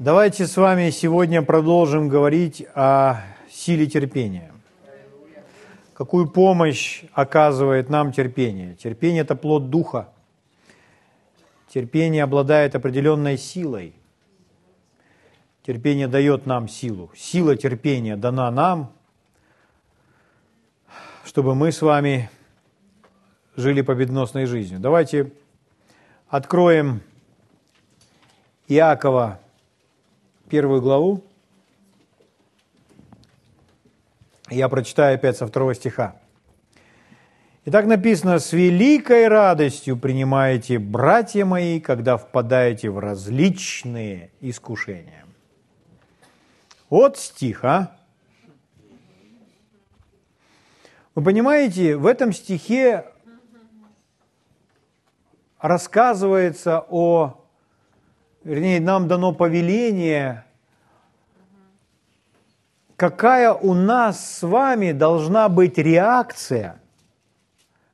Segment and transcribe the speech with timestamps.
[0.00, 4.50] Давайте с вами сегодня продолжим говорить о силе терпения.
[5.92, 8.76] Какую помощь оказывает нам терпение?
[8.76, 10.08] Терпение– это плод духа.
[11.68, 13.92] Терпение обладает определенной силой.
[15.66, 17.10] Терпение дает нам силу.
[17.14, 18.94] Сила терпения дана нам,
[21.26, 22.30] чтобы мы с вами
[23.54, 24.80] жили победоносной жизнью.
[24.80, 25.30] Давайте
[26.30, 27.02] откроем
[28.66, 29.40] Иакова,
[30.50, 31.24] первую главу.
[34.50, 36.16] Я прочитаю опять со второго стиха.
[37.66, 45.24] Итак написано, «С великой радостью принимаете, братья мои, когда впадаете в различные искушения».
[46.88, 47.96] Вот стих, а?
[51.14, 53.04] Вы понимаете, в этом стихе
[55.60, 57.39] рассказывается о,
[58.44, 60.44] вернее, нам дано повеление,
[62.96, 66.80] какая у нас с вами должна быть реакция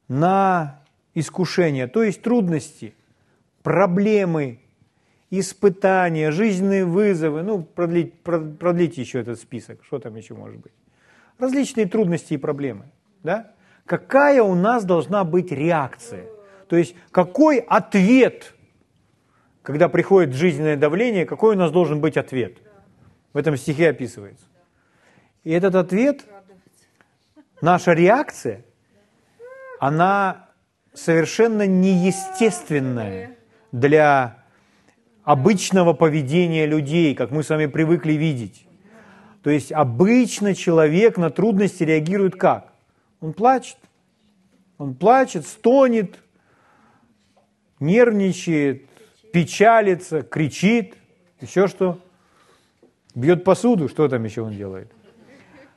[0.08, 0.80] на
[1.14, 2.94] искушение, то есть трудности,
[3.62, 4.60] проблемы,
[5.30, 10.72] испытания, жизненные вызовы, ну, продлить, продлить еще этот список, что там еще может быть.
[11.38, 12.86] Различные трудности и проблемы,
[13.22, 13.52] да?
[13.84, 16.26] Какая у нас должна быть реакция?
[16.68, 18.54] То есть какой ответ,
[19.66, 22.58] когда приходит жизненное давление, какой у нас должен быть ответ?
[23.32, 24.44] В этом стихе описывается.
[25.42, 26.24] И этот ответ,
[27.60, 28.64] наша реакция,
[29.80, 30.50] она
[30.94, 33.38] совершенно неестественная
[33.72, 34.44] для
[35.24, 38.68] обычного поведения людей, как мы с вами привыкли видеть.
[39.42, 42.72] То есть обычно человек на трудности реагирует как?
[43.20, 43.78] Он плачет.
[44.78, 46.20] Он плачет, стонет,
[47.80, 48.86] нервничает,
[49.36, 50.96] печалится, кричит,
[51.42, 52.00] еще что?
[53.14, 54.90] Бьет посуду, что там еще он делает?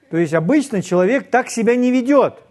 [0.09, 2.41] То есть обычно человек так себя не ведет.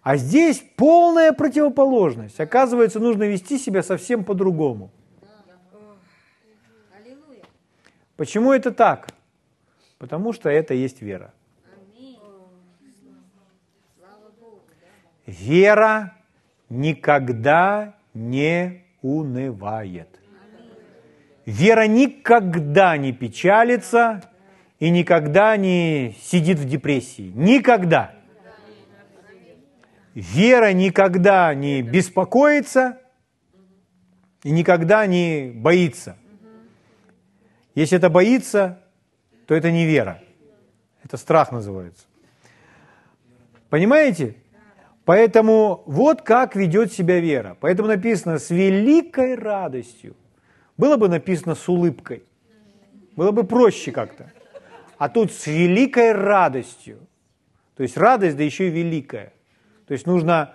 [0.00, 2.40] А здесь полная противоположность.
[2.40, 4.90] Оказывается, нужно вести себя совсем по-другому.
[8.16, 9.08] Почему это так?
[9.98, 11.34] Потому что это есть вера.
[15.26, 16.14] Вера
[16.70, 20.23] никогда не унывает.
[21.46, 24.22] Вера никогда не печалится
[24.78, 27.32] и никогда не сидит в депрессии.
[27.34, 28.14] Никогда.
[30.14, 32.98] Вера никогда не беспокоится
[34.42, 36.16] и никогда не боится.
[37.74, 38.80] Если это боится,
[39.46, 40.22] то это не вера.
[41.02, 42.04] Это страх называется.
[43.68, 44.36] Понимаете?
[45.04, 47.56] Поэтому вот как ведет себя вера.
[47.60, 50.16] Поэтому написано с великой радостью.
[50.76, 52.24] Было бы написано с улыбкой.
[53.16, 54.32] Было бы проще как-то.
[54.98, 56.98] А тут с великой радостью.
[57.76, 59.32] То есть радость, да еще и великая.
[59.86, 60.54] То есть нужно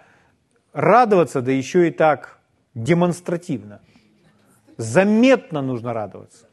[0.73, 2.39] радоваться, да еще и так
[2.73, 3.81] демонстративно.
[4.77, 6.47] Заметно нужно радоваться.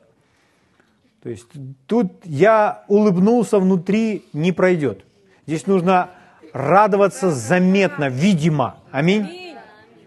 [1.23, 1.47] То есть
[1.87, 5.05] тут я улыбнулся внутри, не пройдет.
[5.47, 6.11] Здесь нужно
[6.53, 8.79] радоваться заметно, видимо.
[8.91, 9.46] Аминь.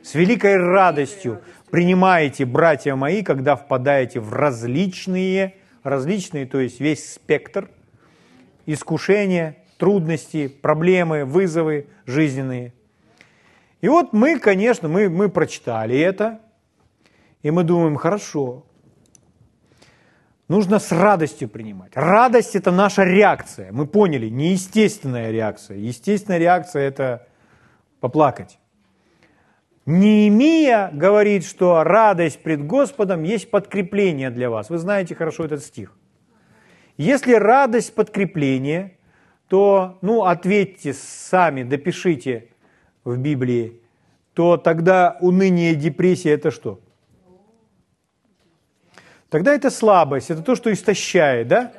[0.02, 7.70] С великой радостью принимаете, братья мои, когда впадаете в различные, различные, то есть весь спектр
[8.66, 12.74] искушения, трудности, проблемы, вызовы жизненные.
[13.82, 16.40] И вот мы, конечно, мы, мы прочитали это,
[17.42, 18.66] и мы думаем, хорошо,
[20.48, 21.92] нужно с радостью принимать.
[21.96, 23.72] Радость– это наша реакция.
[23.72, 25.78] Мы поняли, неестественная реакция.
[25.78, 27.28] Естественная реакция– это
[28.02, 28.59] поплакать.
[29.90, 34.70] Неемия говорит, что радость пред Господом есть подкрепление для вас.
[34.70, 35.98] Вы знаете хорошо этот стих.
[36.98, 39.00] Если радость подкрепление,
[39.48, 42.50] то, ну, ответьте сами, допишите
[43.04, 43.82] в Библии,
[44.36, 46.80] то тогда уныние депрессия– это что?
[49.30, 51.74] Тогда это слабость, это то, что истощает, да?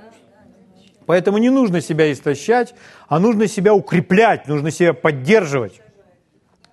[1.07, 2.75] Поэтому не нужно себя истощать,
[3.07, 5.81] а нужно себя укреплять, нужно себя поддерживать.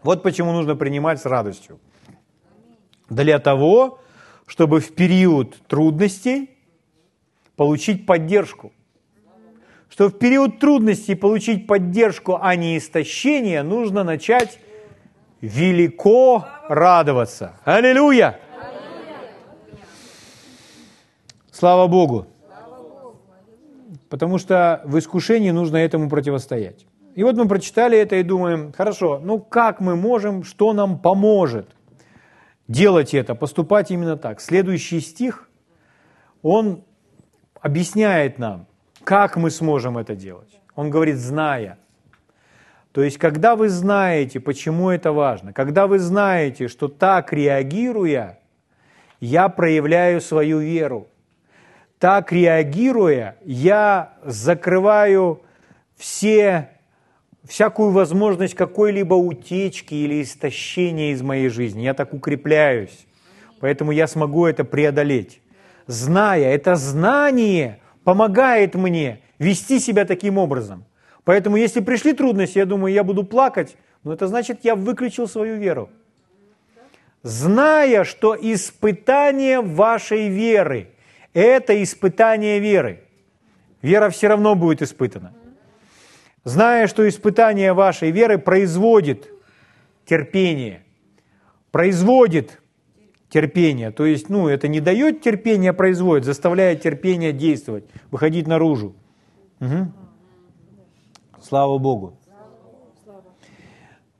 [0.07, 1.81] Вот почему нужно принимать с радостью.
[3.09, 4.00] Для того,
[4.45, 6.50] чтобы в период трудностей
[7.57, 8.71] получить поддержку.
[9.89, 14.59] Что в период трудностей получить поддержку, а не истощение, нужно начать
[15.42, 17.59] велико радоваться.
[17.65, 18.39] Аллилуйя!
[21.51, 22.27] Слава Богу.
[24.07, 26.86] Потому что в искушении нужно этому противостоять.
[27.17, 31.67] И вот мы прочитали это и думаем, хорошо, ну как мы можем, что нам поможет
[32.67, 34.39] делать это, поступать именно так.
[34.39, 35.49] Следующий стих,
[36.43, 36.83] он
[37.59, 38.67] объясняет нам,
[39.03, 40.61] как мы сможем это делать.
[40.75, 41.79] Он говорит, зная.
[42.91, 48.37] То есть, когда вы знаете, почему это важно, когда вы знаете, что так реагируя,
[49.19, 51.07] я проявляю свою веру,
[51.97, 55.41] так реагируя, я закрываю
[55.95, 56.76] все,
[57.47, 61.81] всякую возможность какой-либо утечки или истощения из моей жизни.
[61.81, 63.05] Я так укрепляюсь.
[63.59, 65.41] Поэтому я смогу это преодолеть.
[65.88, 70.85] Зная, это знание помогает мне вести себя таким образом.
[71.23, 75.57] Поэтому если пришли трудности, я думаю, я буду плакать, но это значит, я выключил свою
[75.57, 75.89] веру.
[77.23, 80.89] Зная, что испытание вашей веры–
[81.33, 83.03] это испытание веры.
[83.81, 85.33] Вера все равно будет испытана.
[86.47, 89.29] Зная, что испытание вашей веры производит
[90.05, 90.81] терпение,
[91.71, 92.61] производит
[93.27, 93.91] терпение.
[93.91, 98.95] То есть, ну, это не дает терпения, а производит, заставляет терпение действовать, выходить наружу.
[99.59, 99.91] Угу.
[101.44, 102.17] Слава Богу.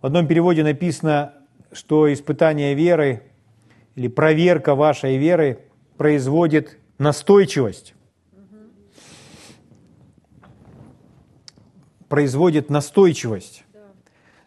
[0.02, 1.34] В одном переводе написано,
[1.72, 3.24] что испытание веры
[3.96, 5.60] или проверка вашей веры
[5.96, 7.94] производит настойчивость.
[12.10, 13.64] Производит настойчивость.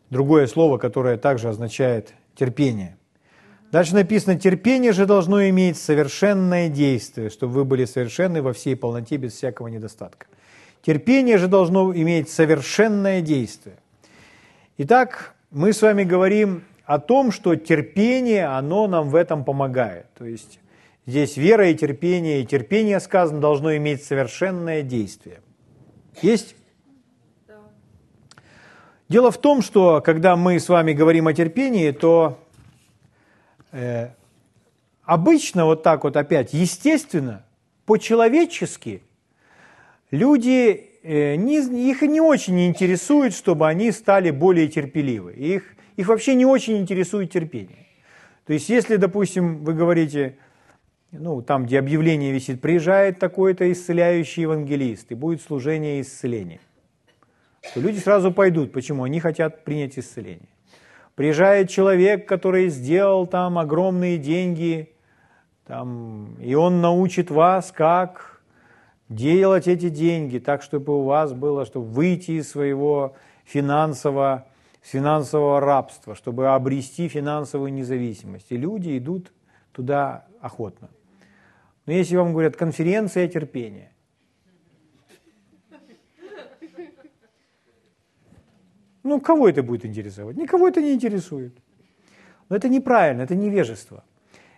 [0.08, 2.96] Другое слово, которое также означает терпение.
[3.70, 9.16] Дальше написано, терпение же должно иметь совершенное действие, чтобы вы были совершенны во всей полноте
[9.16, 10.26] без всякого недостатка.
[10.82, 13.76] Терпение же должно иметь совершенное действие.
[14.78, 20.06] Итак, мы с вами говорим о том, что терпение, оно нам в этом помогает.
[20.18, 20.58] То есть
[21.06, 25.40] здесь вера и терпение, и терпение, сказано, должно иметь совершенное действие.
[26.22, 26.56] Есть?
[29.10, 32.38] Дело в том, что когда мы с вами говорим о терпении, то
[33.72, 34.10] Э,
[35.04, 37.44] обычно вот так вот опять, естественно,
[37.86, 39.02] по-человечески,
[40.10, 45.32] люди, э, не, их не очень интересует, чтобы они стали более терпеливы.
[45.32, 47.86] Их, их вообще не очень интересует терпение.
[48.46, 50.36] То есть, если, допустим, вы говорите,
[51.12, 56.60] ну, там, где объявление висит, приезжает такой-то исцеляющий евангелист, и будет служение исцеления,
[57.74, 58.72] то люди сразу пойдут.
[58.72, 59.04] Почему?
[59.04, 60.48] Они хотят принять исцеление.
[61.14, 64.92] Приезжает человек, который сделал там огромные деньги,
[65.66, 68.40] там, и он научит вас, как
[69.08, 73.14] делать эти деньги так, чтобы у вас было, чтобы выйти из своего
[73.44, 74.46] финансового,
[74.80, 78.46] финансового рабства, чтобы обрести финансовую независимость.
[78.50, 79.32] И люди идут
[79.72, 80.88] туда охотно.
[81.86, 83.89] Но если вам говорят конференция терпения,
[89.02, 90.36] Ну, кого это будет интересовать?
[90.36, 91.54] Никого это не интересует.
[92.48, 94.04] Но это неправильно, это невежество.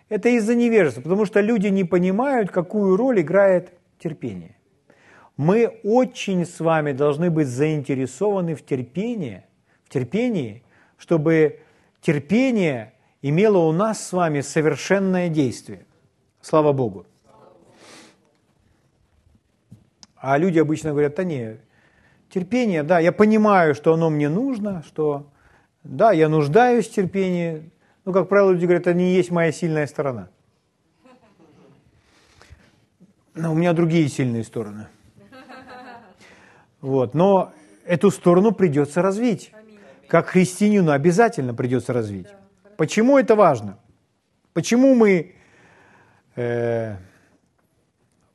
[0.09, 4.55] Это из-за невежества, потому что люди не понимают, какую роль играет терпение.
[5.37, 9.43] Мы очень с вами должны быть заинтересованы в терпении,
[9.85, 10.63] в терпении,
[10.97, 11.59] чтобы
[12.01, 15.85] терпение имело у нас с вами совершенное действие.
[16.41, 17.05] Слава Богу.
[20.15, 21.57] А люди обычно говорят, да не,
[22.33, 25.29] Терпение, да, я понимаю, что оно мне нужно, что
[25.83, 27.69] да, я нуждаюсь в терпении.
[28.05, 30.29] Ну, как правило, люди говорят, это не есть моя сильная сторона.
[33.35, 34.87] Но у меня другие сильные стороны.
[36.81, 37.13] Вот.
[37.13, 37.53] Но
[37.85, 39.53] эту сторону придется развить.
[40.07, 42.29] Как христианину обязательно придется развить.
[42.77, 43.77] Почему это важно?
[44.53, 45.35] Почему мы...
[46.35, 46.95] Э,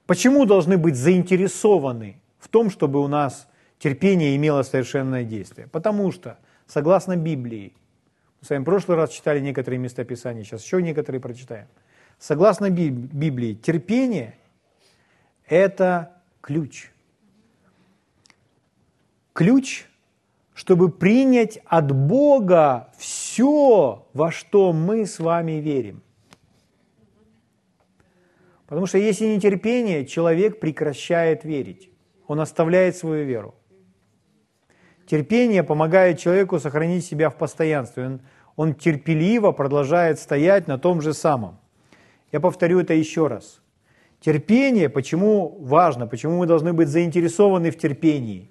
[0.06, 3.47] почему должны быть заинтересованы в том, чтобы у нас
[3.78, 5.68] терпение имело совершенное действие.
[5.68, 7.74] Потому что, согласно Библии,
[8.40, 11.66] мы с вами в прошлый раз читали некоторые места Писания, сейчас еще некоторые прочитаем.
[12.18, 14.36] Согласно Библии, терпение–
[15.46, 16.90] это ключ.
[19.32, 19.86] Ключ,
[20.52, 26.02] чтобы принять от Бога все, во что мы с вами верим.
[28.66, 31.88] Потому что если не терпение, человек прекращает верить.
[32.26, 33.54] Он оставляет свою веру.
[35.08, 38.04] Терпение помогает человеку сохранить себя в постоянстве.
[38.04, 38.20] Он,
[38.56, 41.58] он терпеливо продолжает стоять на том же самом.
[42.30, 43.62] Я повторю это еще раз.
[44.20, 48.50] Терпение, почему важно, почему мы должны быть заинтересованы в терпении,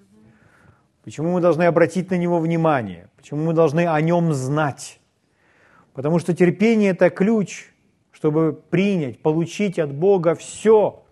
[1.04, 5.00] почему мы должны обратить на него внимание, почему мы должны о нем знать.
[5.94, 7.72] Потому что терпение– это ключ,
[8.12, 11.04] чтобы принять, получить от Бога все,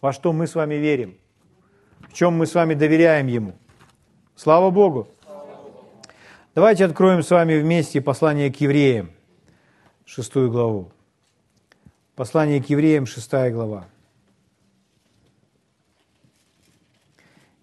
[0.00, 1.16] во что мы с вами верим,
[2.08, 3.54] в чем мы с вами доверяем Ему–
[4.36, 5.06] Слава Богу!
[6.56, 9.12] Давайте откроем с вами вместе послание к евреям,
[10.04, 10.90] шестую главу.
[12.16, 13.86] Послание к евреям, шестая глава.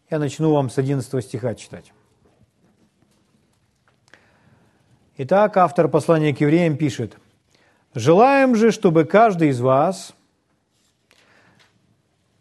[0.09, 1.91] Я начну вам с 11 стиха читать.
[5.17, 7.17] Итак, автор послания к евреям пишет,
[7.93, 10.13] «Желаем же, чтобы каждый из вас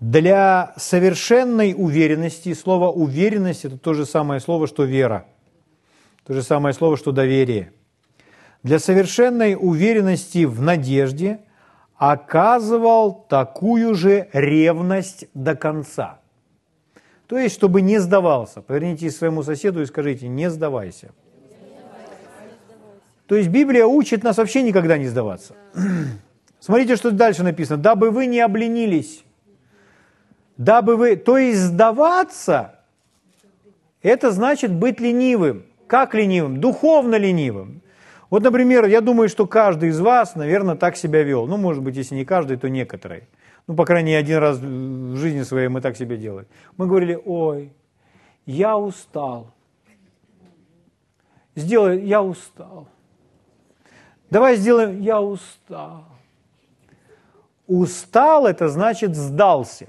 [0.00, 5.26] для совершенной уверенности, слово «уверенность»– это то же самое слово, что «вера»,
[6.26, 7.73] то же самое слово, что «доверие»,
[8.62, 11.40] для совершенной уверенности в надежде
[11.97, 16.21] оказывал такую же ревность до конца.
[17.26, 18.61] То есть, чтобы не сдавался.
[18.61, 21.12] Повернитесь своему соседу и скажите, не сдавайся.
[23.26, 25.54] То есть Библия учит нас вообще никогда не сдаваться.
[26.61, 27.80] Смотрите, что дальше написано.
[27.80, 29.25] Дабы вы не обленились.
[30.60, 31.16] Дабы вы...
[31.16, 32.80] То есть сдаваться,
[34.02, 35.64] это значит быть ленивым.
[35.86, 36.60] Как ленивым?
[36.60, 37.80] Духовно ленивым.
[38.28, 41.46] Вот, например, я думаю, что каждый из вас, наверное, так себя вел.
[41.46, 43.26] Ну, может быть, если не каждый, то некоторые.
[43.66, 46.46] Ну, по крайней мере, один раз в жизни своей мы так себя делали.
[46.76, 47.72] Мы говорили, ой,
[48.44, 49.54] я устал.
[51.56, 52.86] Сделай, я устал.
[54.28, 56.04] Давай сделаем, я устал.
[57.66, 59.88] Устал– это значит сдался.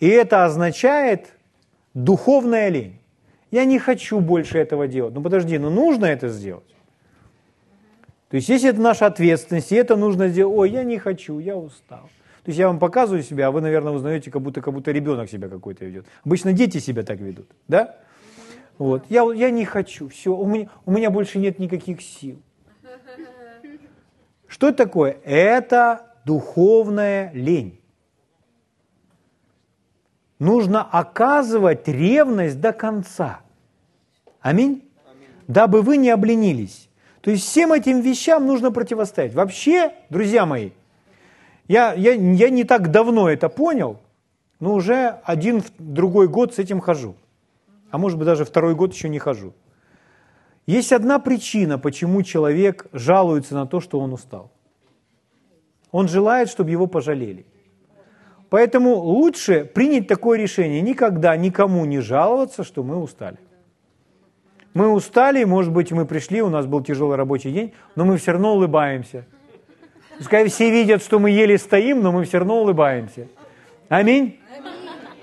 [0.00, 1.32] И это означает
[1.94, 3.00] духовная лень.
[3.50, 5.14] Я не хочу больше этого делать.
[5.14, 6.64] Ну подожди, ну нужно это сделать.
[8.28, 11.56] То есть если это наша ответственность, и это нужно сделать, ой, я не хочу, я
[11.56, 12.10] устал.
[12.42, 15.30] То есть я вам показываю себя, а вы, наверное, узнаете, как будто, как будто ребенок
[15.30, 16.06] себя какой-то ведет.
[16.24, 17.96] Обычно дети себя так ведут, да?
[18.78, 19.04] Вот.
[19.08, 22.40] Я, я не хочу, все, у меня, у меня больше нет никаких сил.
[24.46, 25.18] Что это такое?
[25.24, 27.80] Это духовная лень.
[30.38, 33.40] Нужно оказывать ревность до конца.
[34.40, 34.84] Аминь?
[35.06, 35.28] Аминь.
[35.48, 36.88] Дабы вы не обленились.
[37.20, 39.34] То есть всем этим вещам нужно противостоять.
[39.34, 40.70] Вообще, друзья мои,
[41.68, 43.98] я, я, я не так давно это понял,
[44.60, 47.16] но уже один, другой год с этим хожу
[47.96, 49.54] а может быть даже второй год еще не хожу.
[50.66, 54.50] Есть одна причина, почему человек жалуется на то, что он устал.
[55.92, 57.46] Он желает, чтобы его пожалели.
[58.48, 63.38] Поэтому лучше принять такое решение, никогда никому не жаловаться, что мы устали.
[64.72, 68.32] Мы устали, может быть, мы пришли, у нас был тяжелый рабочий день, но мы все
[68.32, 69.24] равно улыбаемся.
[70.18, 73.26] Пускай все видят, что мы еле стоим, но мы все равно улыбаемся.
[73.88, 74.38] Аминь.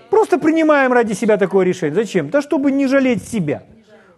[0.09, 1.95] Просто принимаем ради себя такое решение.
[1.95, 2.29] Зачем?
[2.29, 3.63] Да чтобы не жалеть себя.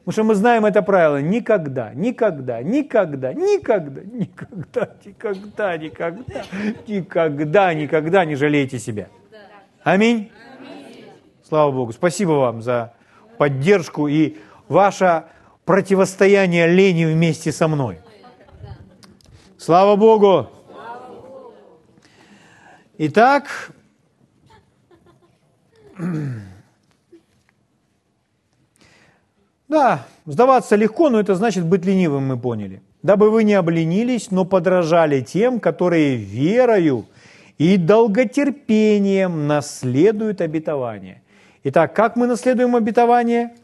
[0.05, 1.19] Потому что мы знаем это правило.
[1.19, 6.45] Никогда, никогда, никогда, никогда, никогда, никогда, никогда,
[6.87, 9.07] никогда, никогда не жалейте себя.
[9.83, 10.31] Аминь.
[11.41, 11.91] Слава Богу.
[11.91, 12.93] Спасибо вам за
[13.39, 15.23] поддержку и ваше
[15.65, 17.99] противостояние лени вместе со мной.
[19.57, 20.51] Слава Богу.
[22.99, 23.71] Итак,
[29.67, 32.81] Да, сдаваться легко, но это значит быть ленивым, мы поняли.
[33.01, 37.05] Дабы вы не обленились, но подражали тем, которые верою
[37.57, 41.21] и долготерпением наследуют обетование.
[41.63, 43.55] Итак, как мы наследуем обетование?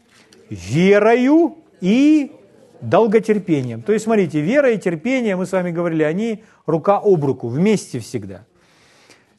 [0.50, 2.32] Верою и
[2.80, 3.82] долготерпением.
[3.82, 8.00] То есть, смотрите, вера и терпение, мы с вами говорили, они рука об руку, вместе
[8.00, 8.44] всегда.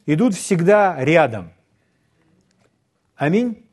[0.06, 1.52] Идут всегда рядом.
[3.16, 3.63] Аминь.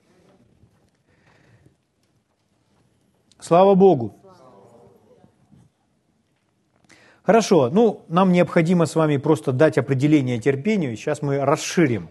[3.41, 4.15] Слава Богу.
[7.23, 10.95] Хорошо, ну, нам необходимо с вами просто дать определение терпению.
[10.95, 12.09] Сейчас мы расширим.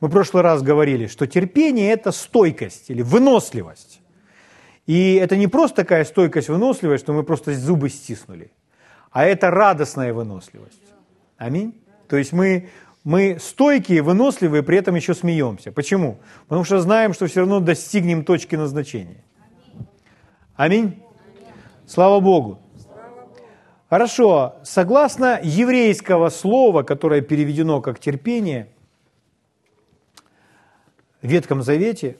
[0.00, 4.00] Мы в прошлый раз говорили, что терпение– это стойкость или выносливость.
[4.86, 8.50] И это не просто такая стойкость, выносливость, что мы просто зубы стиснули,
[9.10, 10.82] а это радостная выносливость.
[11.38, 11.74] Аминь.
[12.08, 12.68] То есть мы,
[13.02, 15.72] мы стойкие, выносливые, при этом еще смеемся.
[15.72, 16.18] Почему?
[16.48, 19.24] Потому что знаем, что все равно достигнем точки назначения.
[20.56, 21.02] Аминь.
[21.84, 22.60] Слава Богу.
[23.90, 24.56] Хорошо.
[24.62, 28.68] Согласно еврейского слова, которое переведено как терпение,
[31.22, 32.18] в Ветхом Завете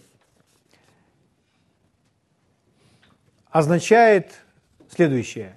[3.50, 4.40] означает
[4.88, 5.56] следующее.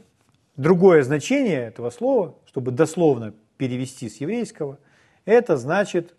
[0.56, 4.78] Другое значение этого слова, чтобы дословно перевести с еврейского,
[5.26, 6.14] это значит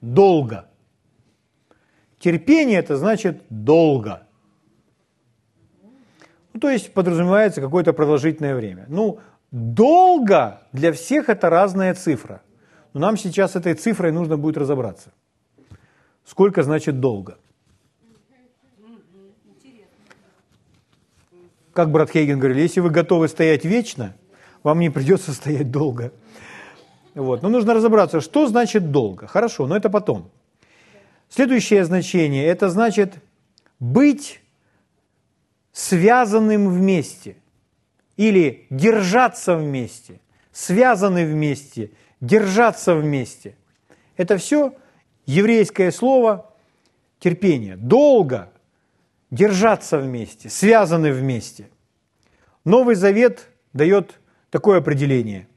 [0.00, 0.68] долго.
[2.18, 4.26] Терпение это значит долго.
[6.54, 8.86] Ну, то есть подразумевается какое-то продолжительное время.
[8.88, 9.18] Ну,
[9.50, 12.42] долго для всех это разная цифра.
[12.92, 15.12] Но нам сейчас с этой цифрой нужно будет разобраться.
[16.24, 17.38] Сколько значит долго?
[21.72, 24.14] Как брат Хейген говорил, если вы готовы стоять вечно,
[24.62, 26.12] вам не придется стоять долго.
[27.14, 27.42] Вот.
[27.42, 29.26] Но нужно разобраться, что значит долго.
[29.26, 30.30] Хорошо, но это потом.
[31.28, 33.14] Следующее значение– это значит
[33.80, 34.40] быть
[35.74, 37.36] связанным вместе
[38.16, 40.20] или держаться вместе,
[40.52, 41.90] связаны вместе,
[42.20, 43.56] держаться вместе.
[44.16, 44.74] Это все
[45.26, 46.54] еврейское слово
[47.18, 47.76] терпение.
[47.76, 48.52] Долго
[49.32, 51.68] держаться вместе, связаны вместе.
[52.64, 55.48] Новый Завет дает такое определение.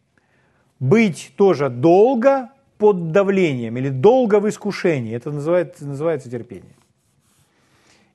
[0.79, 5.15] Быть тоже долго под давлением или долго в искушении.
[5.15, 6.75] Это называется, называется терпение.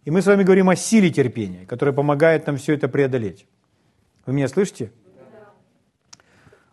[0.04, 3.46] И мы с вами говорим о силе терпения, которая помогает нам все это преодолеть.
[4.26, 4.90] Вы меня слышите?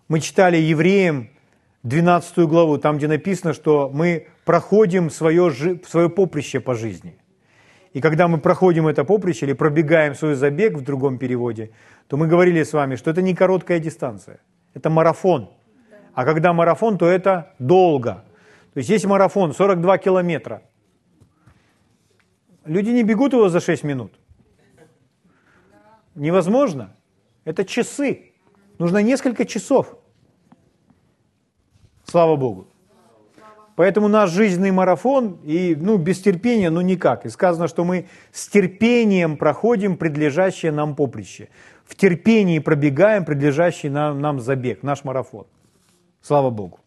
[0.07, 1.29] Мы читали евреям
[1.83, 5.51] 12 главу, там, где написано, что мы проходим свое,
[5.88, 7.17] свое поприще по жизни.
[7.93, 11.71] И когда мы проходим это поприще или пробегаем свой забег в другом переводе,
[12.07, 14.39] то мы говорили с вами, что это не короткая дистанция,
[14.74, 15.50] это марафон.
[16.13, 18.25] А когда марафон, то это долго.
[18.74, 20.63] То есть есть марафон 42 километра.
[22.69, 24.11] Люди не бегут его за 6 минут.
[26.13, 26.95] Невозможно.
[27.43, 28.33] Это часы.
[28.77, 29.97] Нужно несколько часов.
[32.05, 32.67] Слава Богу.
[33.75, 37.25] Поэтому наш жизненный марафон, и ну, без терпения, ну никак.
[37.25, 41.49] И сказано, что мы с терпением проходим предлежащее нам поприще.
[41.85, 45.47] В терпении пробегаем предлежащий нам, нам забег, наш марафон.
[46.21, 46.79] Слава Богу.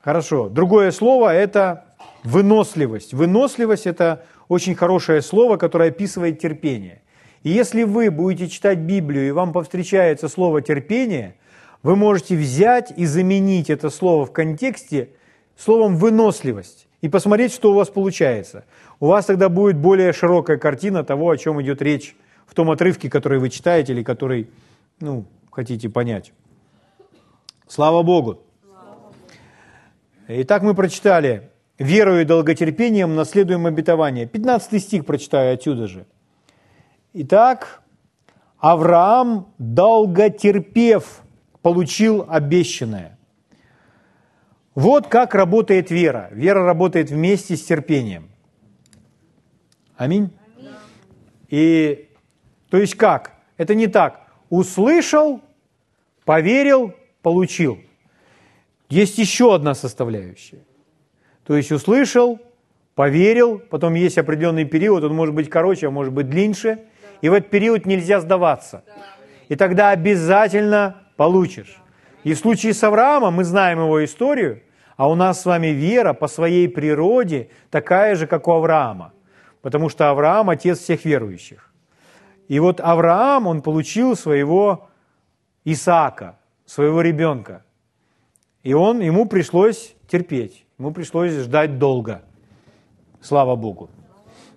[0.00, 0.50] Хорошо.
[0.50, 1.93] Другое слово– это
[2.24, 3.14] выносливость.
[3.14, 7.02] Выносливость– это очень хорошее слово, которое описывает терпение.
[7.42, 11.36] И если вы будете читать Библию, и вам повстречается слово «терпение»,
[11.82, 15.10] вы можете взять и заменить это слово в контексте
[15.54, 18.64] словом «выносливость» и посмотреть, что у вас получается.
[18.98, 22.16] У вас тогда будет более широкая картина того, о чем идет речь
[22.46, 24.48] в том отрывке, который вы читаете или который
[25.00, 26.32] ну, хотите понять.
[27.68, 28.40] Слава Богу!
[30.26, 34.26] Итак, мы прочитали «Верою и долготерпением наследуем обетование».
[34.26, 36.06] 15 стих прочитаю отсюда же.
[37.12, 37.82] Итак,
[38.58, 41.22] Авраам, долготерпев,
[41.62, 43.18] получил обещанное.
[44.74, 46.28] Вот как работает вера.
[46.32, 48.30] Вера работает вместе с терпением.
[49.96, 50.30] Аминь.
[51.48, 52.08] И
[52.70, 53.34] то есть как?
[53.56, 54.26] Это не так.
[54.50, 55.40] Услышал,
[56.24, 57.78] поверил, получил.
[58.88, 60.64] Есть еще одна составляющая.
[61.46, 62.40] То есть услышал,
[62.94, 66.84] поверил, потом есть определенный период, он может быть короче, а может быть длиннее,
[67.20, 68.84] и в этот период нельзя сдаваться.
[69.48, 71.76] И тогда обязательно получишь.
[72.22, 74.62] И в случае с Авраамом мы знаем его историю,
[74.96, 79.12] а у нас с вами вера по своей природе такая же, как у Авраама.
[79.60, 81.72] Потому что Авраам– отец всех верующих.
[82.48, 84.88] И вот Авраам, он получил своего
[85.64, 87.64] Исаака, своего ребенка.
[88.62, 92.22] И он, ему пришлось терпеть, ему пришлось ждать долго.
[93.20, 93.90] Слава Богу.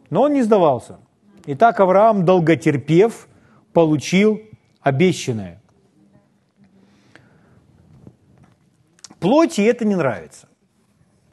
[0.10, 1.00] Но он не сдавался.
[1.46, 3.28] Итак, Авраам, долготерпев,
[3.74, 4.42] получил
[4.82, 5.62] обещанное.
[9.20, 10.48] Плоти это не нравится.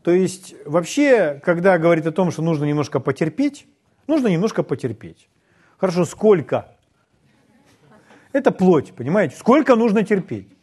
[0.03, 3.67] То есть вообще, когда говорит о том, что нужно немножко потерпеть,
[4.07, 5.29] нужно немножко потерпеть.
[5.79, 6.77] Хорошо, сколько?
[8.33, 9.37] Это плоть, понимаете?
[9.37, 10.54] Сколько нужно терпеть?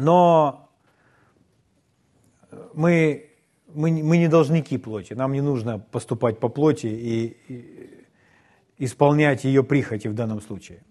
[0.00, 0.70] Но
[2.74, 3.30] мы,
[3.74, 5.14] мы, мы не должники плоти.
[5.14, 8.06] Нам не нужно поступать по плоти и, и
[8.78, 10.82] исполнять ее прихоти в данном случае.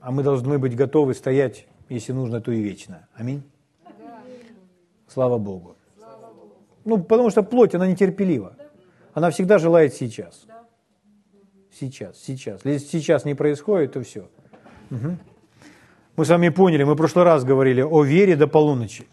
[0.00, 3.08] А мы должны быть готовы стоять, если нужно, то и вечно.
[3.14, 3.42] Аминь.
[5.08, 5.76] Слава Богу.
[6.84, 8.56] Ну, потому что плоть, она нетерпелива.
[9.12, 10.46] Она всегда желает сейчас.
[11.72, 12.64] Сейчас, сейчас.
[12.64, 14.28] Если сейчас не происходит, то все.
[14.90, 15.18] Угу.
[16.18, 19.06] Мы с вами поняли, мы в прошлый раз говорили о вере до полуночи.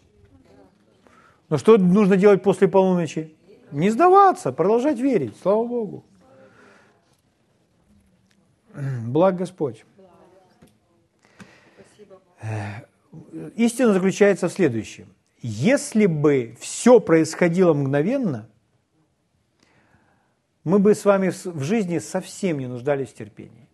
[1.50, 3.36] Но что нужно делать после полуночи?
[3.72, 5.38] Не сдаваться, продолжать верить.
[5.40, 6.04] Слава Богу.
[9.06, 9.86] Благ Господь.
[13.56, 15.06] Истина заключается в следующем.
[15.44, 18.50] Если бы все происходило мгновенно,
[20.64, 23.70] мы бы с вами в жизни совсем не нуждались в терпении.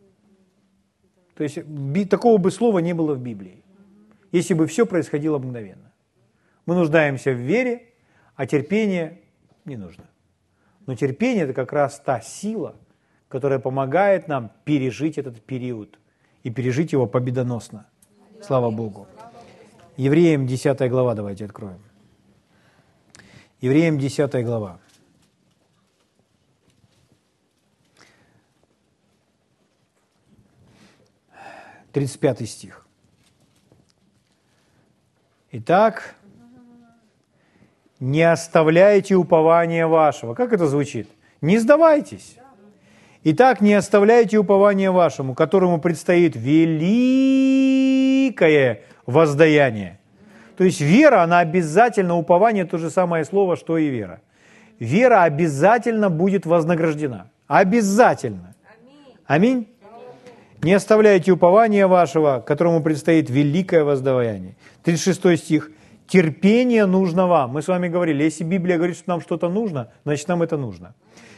[1.41, 3.63] То есть такого бы слова не было в Библии,
[4.31, 5.91] если бы все происходило мгновенно.
[6.67, 7.81] Мы нуждаемся в вере,
[8.35, 9.21] а терпение
[9.65, 10.03] не нужно.
[10.85, 12.75] Но терпение– это как раз та сила,
[13.27, 15.97] которая помогает нам пережить этот период
[16.43, 17.87] и пережить его победоносно.
[18.43, 19.07] Слава Богу.
[19.97, 21.81] Евреям 10 глава давайте откроем.
[23.61, 24.79] Евреям 10 глава.
[31.91, 32.87] Тридцать пятый стих.
[35.51, 36.15] Итак,
[37.99, 40.33] не оставляйте упования вашего.
[40.33, 41.09] Как это звучит?
[41.41, 42.37] Не сдавайтесь.
[43.23, 47.61] Итак, не оставляйте упования вашему, которому предстоит великое
[49.05, 49.99] воздаяние.
[50.57, 54.21] То есть вера, она обязательно, упование то же самое слово, что и вера.
[54.79, 57.29] Вера обязательно будет вознаграждена.
[57.47, 58.55] Обязательно.
[59.25, 59.67] Аминь.
[60.63, 64.55] Не оставляйте упования вашего, которому предстоит великое воздаяние.
[64.83, 65.71] 36 стих.
[66.07, 67.51] Терпение нужно вам.
[67.51, 70.93] Мы с вами говорили, если Библия говорит, что нам что-то нужно, значит нам это нужно.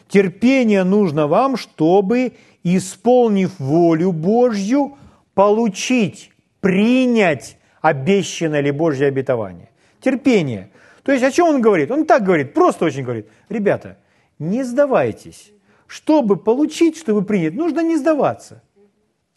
[0.09, 2.33] Терпение нужно вам, чтобы,
[2.63, 4.97] исполнив волю Божью,
[5.33, 9.69] получить, принять обещанное ли Божье обетование.
[10.01, 10.69] Терпение.
[11.03, 11.91] То есть о чем он говорит?
[11.91, 13.27] Он так говорит, просто очень говорит.
[13.47, 13.97] Ребята,
[14.37, 15.53] не сдавайтесь.
[15.87, 18.61] Чтобы получить, чтобы принять, нужно не сдаваться.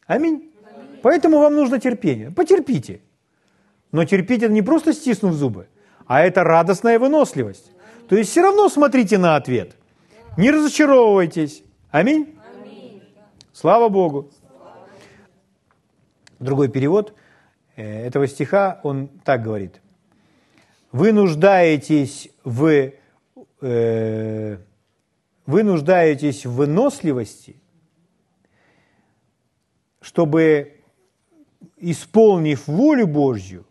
[0.07, 0.53] Аминь.
[1.03, 2.31] Поэтому вам нужно терпение.
[2.31, 3.01] Потерпите.
[3.93, 5.69] Но терпеть это не просто стиснув зубы,
[6.07, 7.71] а это радостная выносливость.
[8.09, 9.77] То есть все равно смотрите на ответ.
[10.37, 11.63] Не разочаровывайтесь.
[11.91, 12.39] Аминь.
[12.55, 13.03] Аминь.
[13.53, 14.31] Слава Богу.
[16.39, 17.15] Другой перевод
[17.77, 19.81] э, этого стиха, он так говорит.
[20.93, 22.93] Вы нуждаетесь в,
[23.63, 24.59] э,
[25.47, 27.57] вы нуждаетесь в выносливости,
[30.07, 30.85] чтобы,
[31.79, 33.67] исполнив волю Божью,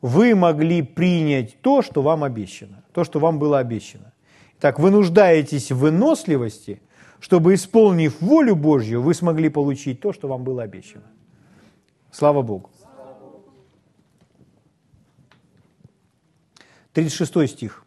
[0.00, 4.12] вы могли принять то, что вам обещано, то, что вам было обещано.
[4.60, 6.80] Так, вы нуждаетесь в выносливости,
[7.18, 11.10] чтобы, исполнив волю Божью, вы смогли получить то, что вам было обещано.
[12.12, 12.70] Слава Богу.
[16.92, 17.84] 36 стих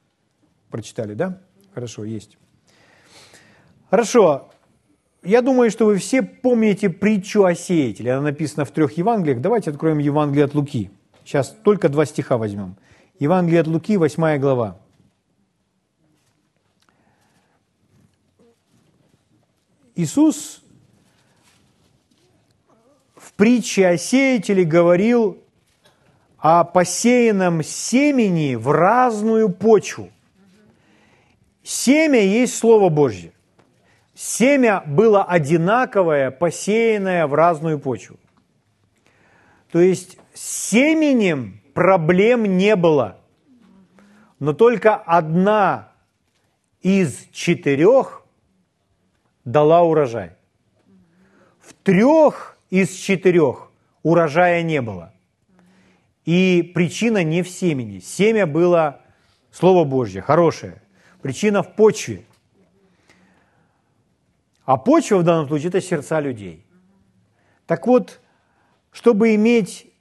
[0.70, 1.42] прочитали, да?
[1.74, 2.38] Хорошо, есть.
[3.90, 4.50] Хорошо.
[5.26, 8.14] Я думаю, что вы все помните притчу о сеятеле.
[8.14, 9.42] Она написана в трех Евангелиях.
[9.42, 10.92] Давайте откроем Евангелие от Луки.
[11.24, 12.76] Сейчас только два стиха возьмем.
[13.18, 14.78] Евангелие от Луки, 8 глава.
[19.96, 20.62] Иисус
[23.16, 25.40] в притче о сеятеле говорил
[26.38, 30.12] о посеянном семени в разную почву.
[31.64, 33.35] Семя есть Слово Божье.
[34.16, 38.18] Семя было одинаковое, посеянное в разную почву.
[39.72, 43.18] То есть с семенем проблем не было.
[44.40, 45.92] Но только одна
[46.82, 48.24] из четырех
[49.44, 50.32] дала урожай.
[51.60, 53.70] В трех из четырех
[54.02, 55.14] урожая не было.
[56.24, 58.00] И причина не в семени.
[58.00, 59.02] Семя было
[59.52, 60.82] Слово Божье, хорошее.
[61.22, 62.24] Причина в почве.
[64.66, 66.66] А почва в данном случае– это сердца людей.
[67.68, 68.20] Так вот,
[68.92, 69.92] чтобы иметь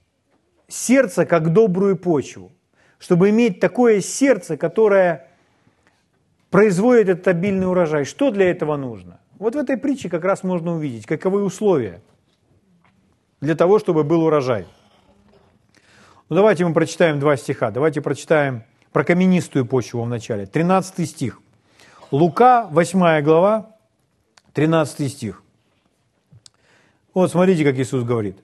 [0.67, 2.51] сердце как добрую почву,
[2.97, 5.27] чтобы иметь такое сердце, которое
[6.49, 9.19] производит этот обильный урожай, что для этого нужно?
[9.37, 12.01] Вот в этой притче как раз можно увидеть, каковы условия
[13.41, 14.65] для того, чтобы был урожай.
[16.29, 17.69] Ну, давайте мы прочитаем два стиха.
[17.69, 20.47] Давайте прочитаем про каменистую почву в начале.
[20.47, 21.39] 13 стих.
[22.09, 23.74] Лука, 8 глава,
[24.55, 25.43] 13 стих.
[27.13, 28.39] Вот смотрите, как Иисус говорит.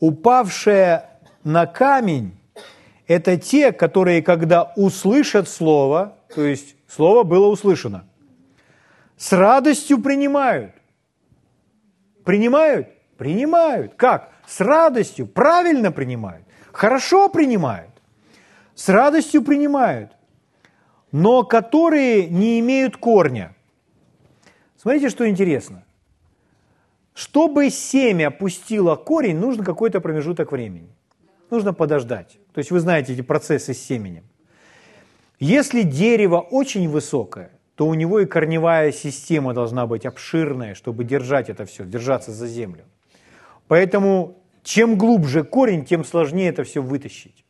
[0.00, 2.32] «Упавшая на камень–
[3.06, 8.08] это те, которые, когда услышат Слово, то есть Слово было услышано–
[9.22, 10.72] с радостью принимают.
[12.24, 12.88] Принимают?
[13.16, 13.94] Принимают.
[13.94, 14.32] Как?
[14.48, 15.28] С радостью.
[15.28, 16.44] Правильно принимают.
[16.72, 17.90] Хорошо принимают.
[18.74, 20.10] С радостью принимают.
[21.12, 23.54] Но которые не имеют корня.
[24.82, 25.84] Смотрите, что интересно.
[27.14, 30.88] Чтобы семя пустило корень, нужно какой-то промежуток времени.
[31.50, 32.40] Нужно подождать.
[32.52, 34.24] То есть вы знаете эти процессы с семенем.
[35.38, 41.48] Если дерево очень высокое, то у него и корневая система должна быть обширная, чтобы держать
[41.48, 42.84] это все, держаться за землю.
[43.68, 47.44] Поэтому чем глубже корень, тем сложнее это все вытащить.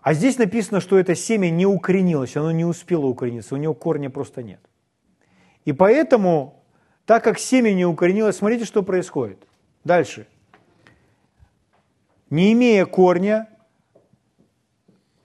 [0.00, 4.08] А здесь написано, что это семя не укоренилось, оно не успело укорениться, у него корня
[4.08, 4.60] просто нет.
[5.68, 6.64] И поэтому,
[7.04, 9.46] так как семя не укоренилось, смотрите, что происходит.
[9.84, 10.26] Дальше.
[12.30, 13.50] Не имея корня,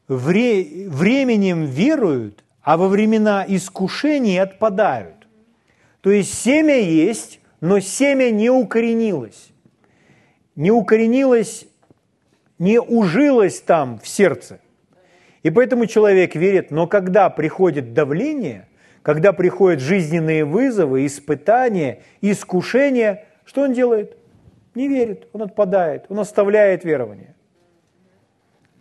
[0.10, 5.30] вре- временем веруют, а во времена искушений отпадают.
[6.02, 9.54] То есть семя есть, но семя не укоренилось.
[10.58, 11.68] Не укоренилось,
[12.60, 14.60] не ужилось там в сердце.
[15.42, 18.68] И поэтому человек верит, но когда приходит давление,
[19.04, 24.18] когда приходят жизненные вызовы, испытания, искушения, что он делает?
[24.76, 27.36] Не верит, он отпадает, он оставляет верование.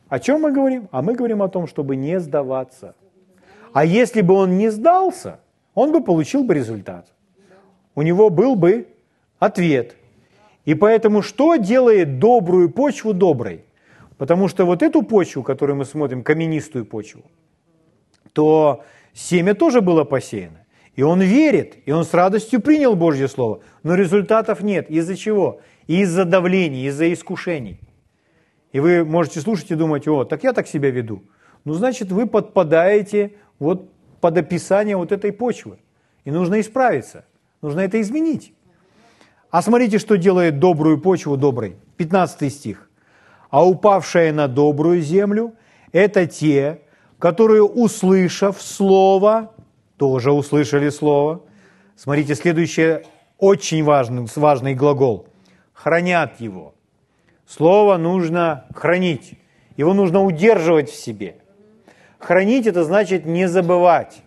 [0.09, 0.89] О чем мы говорим?
[0.93, 2.95] А мы говорим о том, чтобы не сдаваться.
[3.73, 5.41] А если бы он не сдался,
[5.75, 7.09] он бы получил бы результат.
[7.95, 8.87] У него был бы
[9.39, 9.97] ответ.
[10.65, 13.65] И поэтому что делает добрую почву доброй?
[14.19, 17.23] Потому что вот эту почву, которую мы смотрим, каменистую почву,
[18.33, 20.65] то семя тоже было посеяно.
[20.95, 24.91] И он верит, и он с радостью принял Божье Слово, но результатов нет.
[24.91, 25.61] Из-за чего?
[25.87, 27.81] Из-за давлений, из-за искушений.
[28.73, 31.23] И вы можете слушать и думать, о, так я так себя веду.
[31.65, 35.79] Ну, значит, вы подпадаете вот под описание вот этой почвы.
[36.25, 37.25] И нужно исправиться,
[37.63, 38.53] нужно это изменить.
[39.51, 41.77] А смотрите, что делает добрую почву доброй.
[41.97, 42.89] 15 стих.
[43.51, 45.55] «А упавшая на добрую землю–
[45.93, 46.81] это те,
[47.23, 49.53] которые, услышав Слово,
[49.97, 51.43] тоже услышали Слово.
[51.95, 53.05] Смотрите, следующий
[53.39, 55.29] очень важный, важный глагол.
[55.73, 56.75] Хранят его.
[57.47, 59.39] Слово нужно хранить.
[59.77, 61.37] Его нужно удерживать в себе.
[62.19, 64.21] Хранить– это значит не забывать.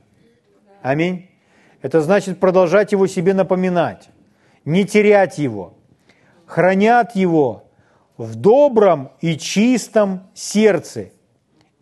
[0.82, 1.30] Аминь.
[1.82, 4.08] Это значит продолжать его себе напоминать,
[4.64, 5.74] не терять его.
[6.46, 7.66] Хранят его
[8.16, 11.10] в добром и чистом сердце.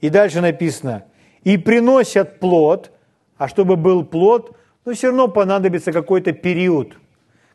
[0.03, 1.05] И дальше написано,
[1.45, 2.91] и приносят плод,
[3.37, 6.97] а чтобы был плод, ну все равно понадобится какой-то период,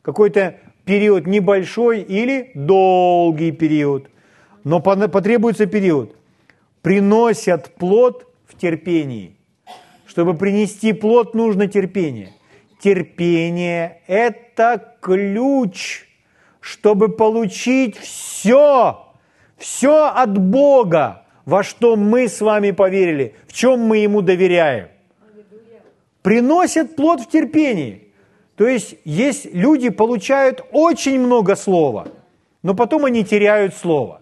[0.00, 0.56] какой-то
[0.87, 4.08] период небольшой или долгий период,
[4.64, 6.16] но потребуется период.
[6.80, 9.37] Приносят плод в терпении.
[10.06, 12.32] Чтобы принести плод, нужно терпение.
[12.80, 16.06] Терпение– это ключ,
[16.61, 19.06] чтобы получить все,
[19.58, 24.88] все от Бога, во что мы с вами поверили, в чем мы Ему доверяем.
[26.20, 28.08] Приносит плод в терпении.
[28.54, 32.08] То есть есть люди получают очень много слова,
[32.62, 34.20] но потом они теряют слово.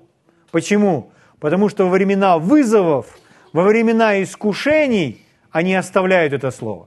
[0.52, 1.10] Почему?
[1.40, 3.18] Потому что во времена вызовов,
[3.52, 6.86] во времена искушений– они оставляют это слово.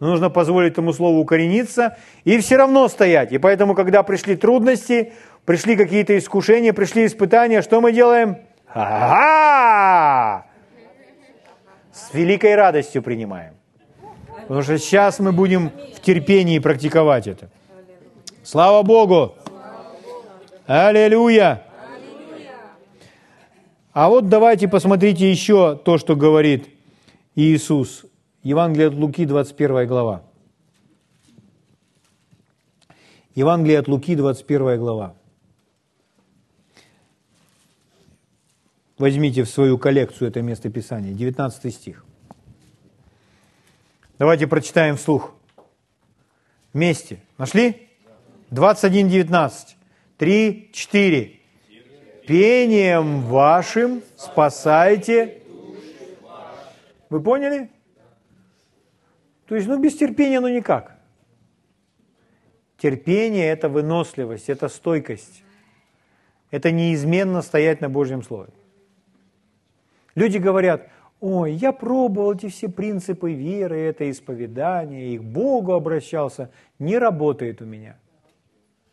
[0.00, 3.32] Но нужно позволить этому слову укорениться и все равно стоять.
[3.32, 5.12] И поэтому, когда пришли трудности,
[5.44, 8.38] пришли какие-то искушения, пришли испытания, что мы делаем?
[8.74, 10.46] Ага!
[11.92, 13.54] С великой радостью принимаем.
[14.42, 17.50] Потому что сейчас мы будем в терпении практиковать это.
[18.42, 19.36] Слава Богу!
[20.66, 21.62] Аллилуйя!
[23.92, 26.68] А вот давайте посмотрите еще то, что говорит
[27.36, 28.04] Иисус.
[28.42, 30.22] Евангелие от Луки, 21 глава.
[33.36, 35.14] Евангелие от Луки, 21 глава.
[38.98, 42.04] Возьмите в свою коллекцию это место Писания, 19 стих.
[44.18, 45.34] Давайте прочитаем вслух.
[46.72, 47.18] Вместе.
[47.38, 47.88] Нашли?
[48.50, 49.76] 21, 19.
[50.18, 51.40] 3, 4.
[52.26, 55.40] Пением вашим спасайте
[57.14, 57.70] вы поняли?
[59.46, 60.98] То есть, ну, без терпения, ну, никак.
[62.76, 65.44] Терпение– это выносливость, это стойкость.
[66.50, 68.50] Это неизменно стоять на Божьем Слове.
[70.14, 70.88] Люди говорят,
[71.20, 76.50] ой, я пробовал эти все принципы веры, это исповедание, и к Богу обращался.
[76.78, 77.96] Не работает у меня.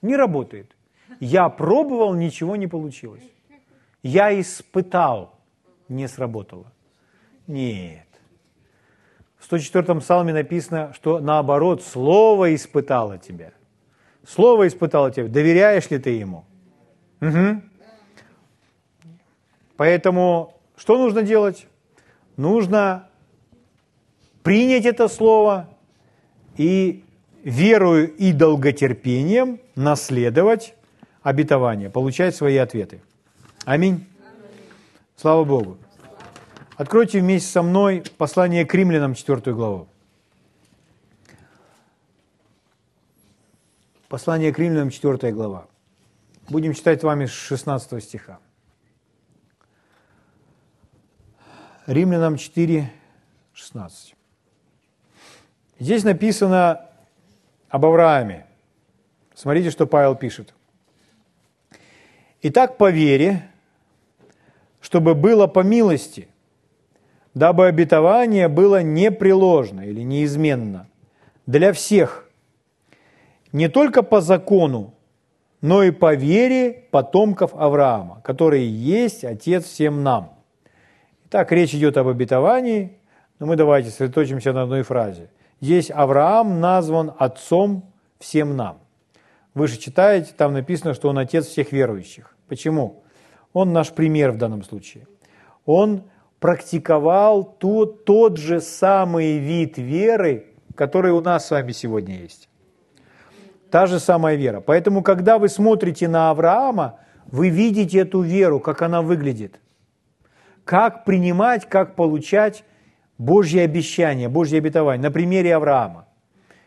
[0.02, 0.76] Не работает.
[1.20, 3.24] Я пробовал, ничего не получилось.
[4.02, 5.36] Я испытал,
[5.90, 6.72] не сработало.
[7.48, 8.08] Нет.
[9.38, 13.52] В 104 псалме написано, что наоборот, Слово испытало тебя.
[14.26, 15.28] Слово испытало тебя.
[15.28, 16.46] Доверяешь ли ты Ему?
[17.22, 17.62] Угу.
[19.78, 21.68] Поэтому что нужно делать?
[22.38, 23.08] Нужно
[24.42, 25.70] принять это Слово
[26.58, 27.06] и
[27.44, 30.74] верою и долготерпением наследовать
[31.22, 33.00] обетование, получать свои ответы.
[33.64, 34.08] Аминь.
[35.16, 35.78] Слава Богу.
[36.78, 39.88] Откройте вместе со мной послание к римлянам, 4 главу.
[44.10, 45.68] Послание к римлянам, 4 глава.
[46.50, 48.40] Будем читать с вами с 16 стиха.
[51.88, 52.92] Римлянам 4,
[53.54, 54.16] 16.
[55.80, 56.86] Здесь написано
[57.70, 58.46] об Аврааме.
[59.34, 60.54] Смотрите, что Павел пишет.
[62.44, 63.50] «Итак, по вере,
[64.80, 66.28] чтобы было по милости,
[67.34, 70.88] дабы обетование было непреложно или неизменно
[71.48, 72.30] для всех,
[73.52, 74.94] не только по закону,
[75.62, 80.41] но и по вере потомков Авраама, который есть Отец всем нам.
[81.34, 83.00] Итак, речь идет об обетовании,
[83.40, 85.30] но мы давайте сосредоточимся на одной фразе.
[85.62, 87.90] Здесь Авраам назван Отцом
[88.20, 88.80] всем нам.
[89.54, 92.36] Вы же читаете, там написано, что он Отец всех верующих.
[92.50, 93.04] Почему?
[93.54, 95.08] Он наш пример в данном случае.
[95.66, 96.04] он
[96.42, 102.50] практиковал тот, тот же самый вид веры, который у нас с вами сегодня есть.
[103.70, 104.60] Та же самая вера.
[104.60, 109.62] Поэтому, когда вы смотрите на Авраама, вы видите эту веру, как она выглядит.
[110.64, 112.64] Как принимать, как получать
[113.18, 115.02] Божье обещание, Божье обетование.
[115.02, 116.08] На примере Авраама.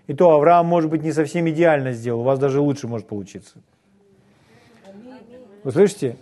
[0.06, 3.58] И то Авраам, может быть, не совсем идеально сделал, у вас даже лучше может получиться.
[5.62, 6.16] Вы слышите?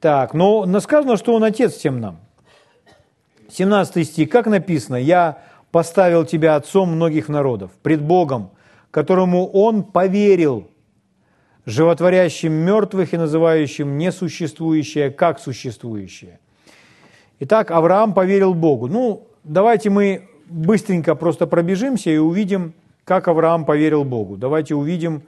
[0.00, 2.18] Так, но сказано, что он отец всем нам.
[3.50, 5.38] 17 стих, как написано, «Я
[5.70, 8.50] поставил тебя отцом многих народов, пред Богом,
[8.90, 10.68] которому он поверил,
[11.64, 16.38] животворящим мертвых и называющим несуществующее как существующее».
[17.46, 18.88] Итак, Авраам поверил Богу.
[18.88, 22.72] Ну, давайте мы быстренько просто пробежимся и увидим,
[23.04, 24.38] как Авраам поверил Богу.
[24.38, 25.24] Давайте увидим,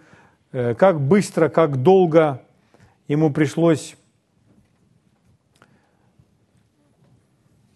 [0.52, 2.40] э, как быстро, как долго
[3.06, 3.96] ему пришлось,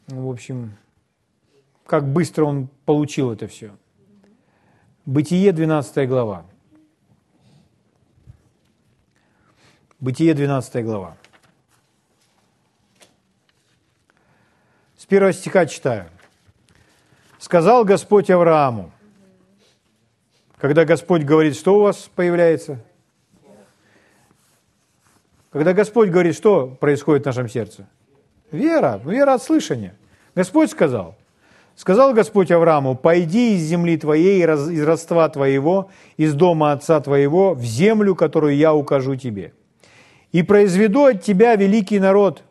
[0.09, 0.73] ну, в общем,
[1.85, 3.73] как быстро он получил это все.
[5.05, 6.47] Бытие, 12 глава.
[9.99, 11.19] Бытие, 12 глава.
[15.11, 16.07] Первого стиха читаю.
[17.39, 18.93] «Сказал Господь Аврааму».
[20.59, 22.85] Когда Господь говорит, что у вас появляется?
[25.51, 27.89] Когда Господь говорит, что происходит в нашем сердце?
[28.53, 29.97] Вера, вера от слышания.
[30.35, 31.17] Господь сказал.
[31.77, 37.65] Сказал Господь Аврааму, пойди из земли твоей, из родства твоего, из дома отца твоего, в
[37.65, 39.55] землю, которую я укажу тебе.
[40.31, 42.45] И произведу от тебя великий народ,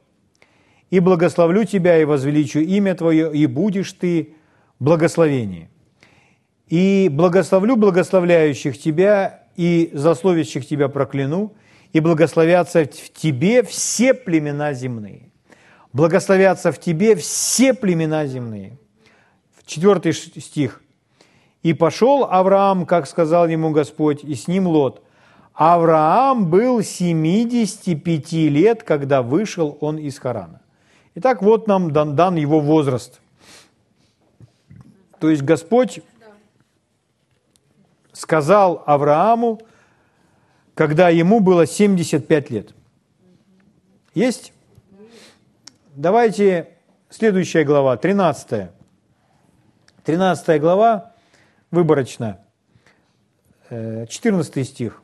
[0.89, 4.33] и благословлю тебя, и возвеличу имя твое, и будешь ты
[4.79, 5.69] благословение.
[6.67, 11.53] И благословлю благословляющих тебя, и засловящих тебя прокляну,
[11.93, 15.31] и благословятся в тебе все племена земные.
[15.91, 18.77] Благословятся в тебе все племена земные.
[19.65, 20.81] Четвертый стих.
[21.61, 25.03] «И пошел Авраам, как сказал ему Господь, и с ним Лот.
[25.53, 30.61] Авраам был 75 лет, когда вышел он из Харана».
[31.15, 33.19] Итак, вот нам дан, дан его возраст.
[35.19, 36.01] То есть Господь
[38.13, 39.61] сказал Аврааму,
[40.75, 42.73] когда ему было 75 лет.
[44.13, 44.53] Есть?
[45.95, 46.69] Давайте
[47.09, 48.69] следующая глава, 13.
[50.05, 51.13] 13 глава,
[51.71, 52.39] выборочно,
[53.69, 55.01] 14 э, стих.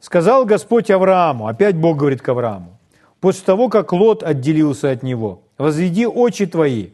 [0.00, 2.77] «Сказал Господь Аврааму», опять Бог говорит к Аврааму,
[3.20, 6.88] «после того, как Лот отделился от него, возведи очи твои,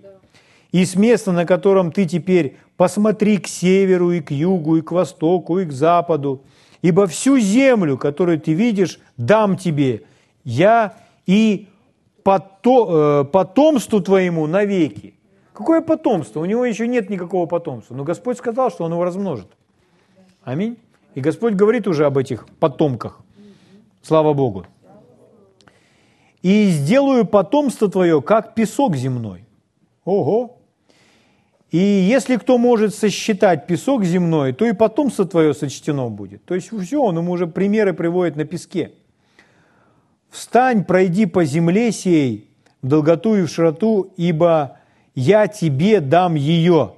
[0.73, 4.91] и с места, на котором ты теперь, посмотри к северу и к югу, и к
[4.91, 6.43] востоку, и к западу,
[6.83, 10.03] ибо всю землю, которую ты видишь, дам тебе,
[10.43, 11.69] я и
[12.25, 15.15] э, потомству твоему навеки.
[15.53, 16.41] Какое потомство?
[16.41, 17.95] У него еще нет никакого потомства.
[17.95, 19.47] Но Господь сказал, что он его размножит.
[20.43, 20.77] Аминь.
[21.15, 23.21] И Господь говорит уже об этих потомках.
[24.03, 24.67] Слава Богу.
[26.45, 29.47] И сделаю потомство твое, как песок земной.
[30.05, 30.59] Ого!
[31.71, 36.45] И если кто может сосчитать песок земной, то и потомство твое сочтено будет.
[36.45, 38.93] То есть все, он ему уже примеры приводит на песке.
[40.29, 42.51] «Встань, пройди по земле сей,
[42.83, 44.77] в долготу и в широту, ибо
[45.15, 46.93] я тебе дам ее».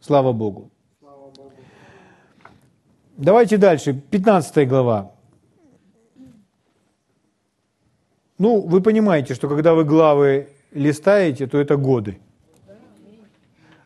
[0.00, 0.72] Слава Богу.
[3.16, 5.12] Давайте дальше, 15 глава.
[8.38, 12.18] Ну, вы понимаете, что когда вы главы листаете, то это годы.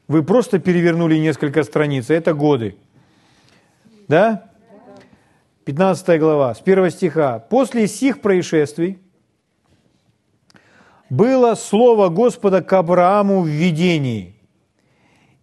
[0.09, 2.77] Вы просто перевернули несколько страниц, а это годы.
[4.09, 4.51] Да?
[5.65, 7.39] 15 глава, с 1 стиха.
[7.39, 8.99] «После сих происшествий
[11.09, 14.35] было слово Господа к Аврааму в видении,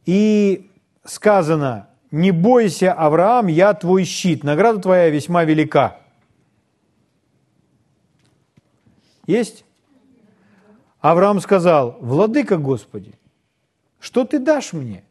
[0.05, 0.69] и
[1.03, 5.99] сказано, не бойся, Авраам, я твой щит, награда твоя весьма велика».
[9.29, 9.63] Есть?
[11.01, 13.13] Авраам сказал, «Владыка Господи,
[13.99, 15.03] что ты дашь мне?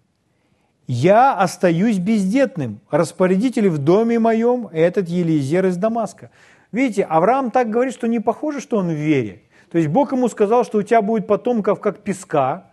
[0.89, 6.33] Я остаюсь бездетным, распорядитель в доме моем этот Елизер из Дамаска».
[6.73, 9.43] Видите, Авраам так говорит, что не похоже, что он в вере.
[9.71, 12.73] То есть Бог ему сказал, что у тебя будет потомков, как песка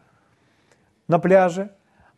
[1.07, 1.69] на пляже.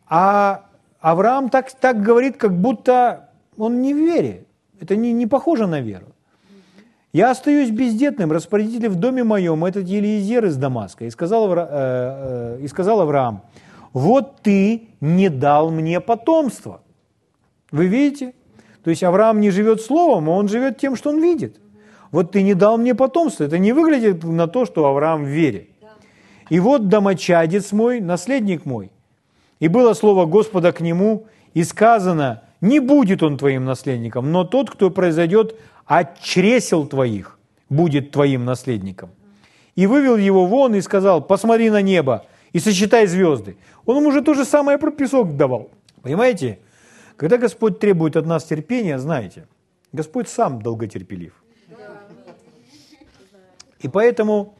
[0.06, 0.70] А
[1.00, 4.46] Авраам так, так говорит, как будто он не в вере.
[4.80, 6.06] Это не, не похоже на веру.
[7.12, 11.06] Я остаюсь бездетным, распорядителем в доме моем, этот Елизер из Дамаска.
[11.06, 13.42] И сказал, э, э, и сказал Авраам,
[13.94, 16.82] вот ты не дал мне потомства.
[17.70, 18.34] Вы видите?
[18.84, 21.58] То есть Авраам не живет словом, а он живет тем, что он видит.
[22.10, 23.44] вот ты не дал мне потомство.
[23.44, 25.68] Это не выглядит на то, что Авраам в вере.
[26.50, 28.90] И вот домочадец мой, наследник мой.
[29.60, 34.70] И было слово Господа к нему, и сказано, не будет он твоим наследником, но тот,
[34.70, 35.56] кто произойдет
[35.88, 37.38] от чресел твоих,
[37.70, 39.10] будет твоим наследником.
[39.74, 43.56] И вывел его вон и сказал, посмотри на небо и сосчитай звезды.
[43.86, 45.70] Он ему уже то же самое про песок давал.
[46.02, 46.58] Понимаете?
[47.16, 49.48] Когда Господь требует от нас терпения, знаете,
[49.92, 51.32] Господь сам долготерпелив.
[53.80, 54.56] И поэтому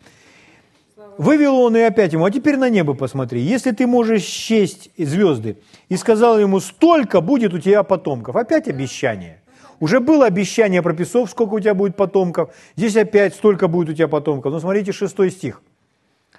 [1.19, 5.59] вывел он и опять ему, а теперь на небо посмотри, если ты можешь счесть звезды.
[5.91, 8.35] И сказал ему, столько будет у тебя потомков.
[8.37, 9.43] Опять обещание.
[9.81, 12.55] Уже было обещание про песок, сколько у тебя будет потомков.
[12.77, 14.53] Здесь опять столько будет у тебя потомков.
[14.53, 15.63] Но смотрите, шестой стих.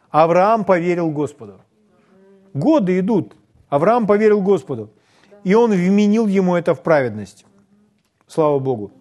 [0.10, 1.62] Авраам поверил Господу.
[2.54, 3.36] Годы идут.
[3.70, 4.92] Авраам поверил Господу.
[5.44, 7.46] И он вменил ему это в праведность.
[8.28, 8.92] Слава Богу.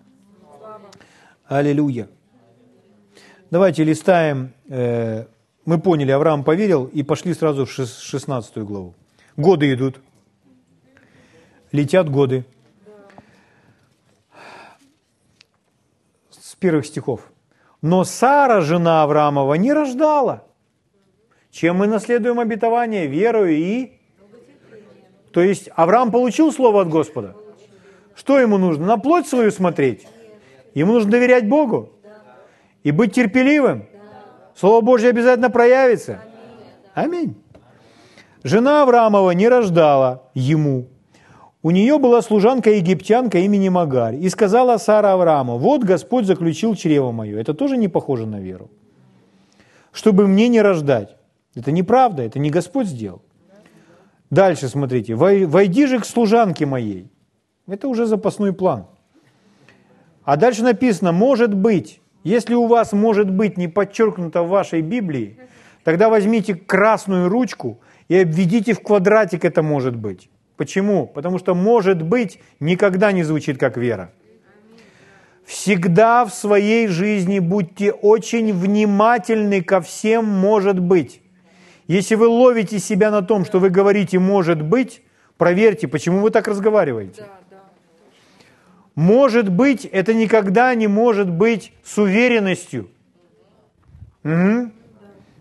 [1.46, 2.08] Аллилуйя.
[3.50, 4.52] Давайте листаем.
[4.68, 5.24] Э,
[5.64, 8.94] мы поняли, Авраам поверил и пошли сразу в 16 главу.
[9.36, 10.00] Годы идут.
[11.72, 12.44] Летят годы.
[16.58, 17.32] Первых стихов.
[17.82, 20.44] Но Сара, жена Авраамова, не рождала.
[21.50, 23.06] Чем мы наследуем обетование?
[23.06, 23.92] Верою и...
[25.32, 27.36] То есть Авраам получил слово от Господа?
[28.14, 28.86] Что ему нужно?
[28.86, 30.06] На плоть свою смотреть?
[30.74, 31.92] Ему нужно доверять Богу?
[32.82, 33.86] И быть терпеливым?
[34.56, 36.20] Слово Божье обязательно проявится.
[36.94, 37.40] Аминь.
[38.42, 40.88] Жена Авраамова не рождала ему.
[41.68, 44.16] У нее была служанка-египтянка имени Магарь.
[44.16, 47.38] И сказала Сара Аврааму, вот Господь заключил чрево мое.
[47.38, 48.70] Это тоже не похоже на веру.
[49.92, 51.18] Чтобы мне не рождать.
[51.54, 53.20] Это неправда, это не Господь сделал.
[54.30, 55.14] Дальше смотрите.
[55.14, 57.12] «Войди же к служанке моей».
[57.66, 58.86] Это уже запасной план.
[60.24, 62.00] А дальше написано «может быть».
[62.24, 65.36] Если у вас «может быть» не подчеркнуто в вашей Библии,
[65.84, 70.30] тогда возьмите красную ручку и обведите в квадратик это «может быть».
[70.58, 71.06] Почему?
[71.06, 74.10] Потому что «может быть» никогда не звучит как вера.
[75.46, 81.22] Всегда в своей жизни будьте очень внимательны ко всем «может быть».
[81.86, 85.00] Если вы ловите себя на том, что вы говорите «может быть»,
[85.36, 87.24] проверьте, почему вы так разговариваете.
[88.96, 92.90] Может быть, это никогда не может быть с уверенностью.
[94.24, 94.72] Угу.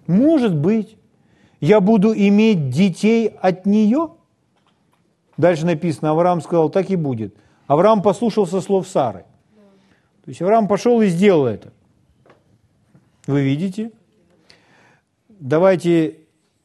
[0.06, 0.96] Может быть,
[1.60, 4.12] я буду иметь детей от нее?
[5.38, 7.36] Дальше написано, Авраам сказал, так и будет.
[7.68, 9.26] Авраам послушался слов Сары.
[10.26, 11.72] То есть Авраам пошел и сделал это.
[13.28, 13.92] Вы видите?
[15.30, 16.20] Давайте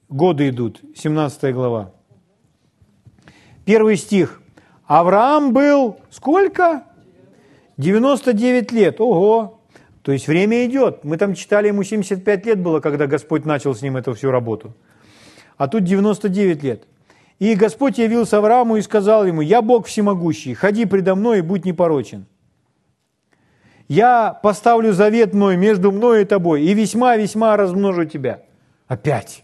[0.08, 1.92] годы идут, 17 глава.
[3.64, 4.40] Первый стих.
[4.86, 6.84] Авраам был сколько?
[7.76, 9.00] 99 лет.
[9.00, 9.60] Ого!
[10.02, 11.04] То есть время идет.
[11.04, 14.74] Мы там читали, ему 75 лет было, когда Господь начал с ним эту всю работу.
[15.56, 16.84] А тут 99 лет.
[17.42, 21.64] И Господь явился Аврааму и сказал ему, «Я Бог всемогущий, ходи предо мной и будь
[21.64, 22.26] непорочен.
[23.88, 28.44] Я поставлю завет мой между мной и тобой, и весьма-весьма размножу тебя».
[28.86, 29.42] Опять.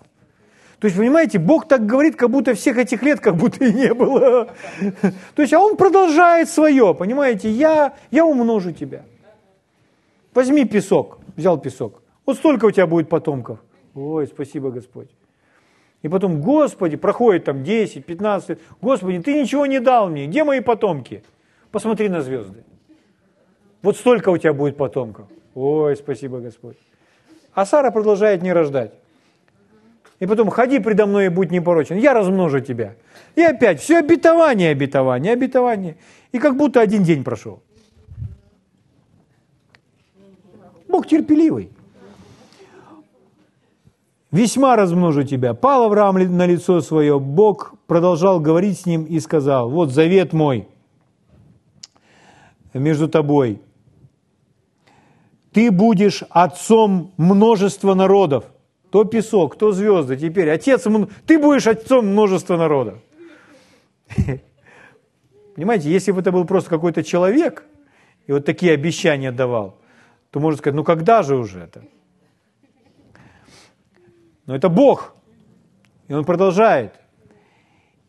[0.78, 3.92] То есть, понимаете, Бог так говорит, как будто всех этих лет как будто и не
[3.92, 4.50] было.
[5.34, 9.02] То есть, а Он продолжает свое, понимаете, я, я умножу тебя.
[10.34, 12.00] Возьми песок, взял песок.
[12.26, 13.58] Вот столько у тебя будет потомков.
[13.96, 15.08] Ой, спасибо, Господь.
[16.02, 18.60] И потом, Господи, проходит там 10, 15 лет.
[18.80, 20.26] Господи, ты ничего не дал мне.
[20.26, 21.24] Где мои потомки?
[21.72, 22.64] Посмотри на звезды.
[23.82, 25.26] Вот столько у тебя будет потомков.
[25.54, 26.76] Ой, спасибо, Господь.
[27.52, 28.92] А Сара продолжает не рождать.
[30.20, 31.96] И потом ходи предо мной и будь непорочен.
[31.96, 32.94] Я размножу тебя.
[33.36, 35.96] И опять все обетование, обетование, обетование.
[36.32, 37.62] И как будто один день прошел.
[40.88, 41.70] Бог терпеливый.
[44.30, 45.54] Весьма размножу тебя.
[45.54, 47.18] Пал Авраам на лицо свое.
[47.18, 50.68] Бог продолжал говорить с ним и сказал, вот завет мой
[52.74, 53.60] между тобой.
[55.52, 58.44] Ты будешь отцом множества народов–
[58.90, 60.16] то песок, то звезды.
[60.16, 60.86] Теперь отец,
[61.26, 62.98] ты будешь отцом множества народа.
[65.54, 67.64] Понимаете, если бы это был просто какой-то человек,
[68.26, 69.78] и вот такие обещания давал,
[70.30, 71.82] то можно сказать, ну когда же уже это?
[74.48, 75.14] Но это Бог.
[76.08, 76.94] И он продолжает.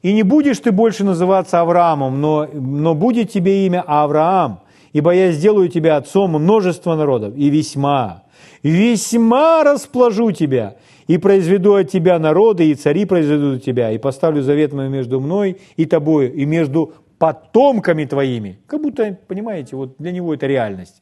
[0.02, 4.62] И не будешь ты больше называться Авраамом, но, но будет тебе имя Авраам,
[4.94, 8.24] ибо я сделаю тебя отцом множества народов, и весьма,
[8.64, 10.78] весьма расположу тебя,
[11.08, 15.20] и произведу от тебя народы, и цари произведут от тебя, и поставлю завет мой между
[15.20, 18.60] мной и тобою, и между потомками твоими.
[18.66, 21.02] Как будто, понимаете, вот для него это реальность.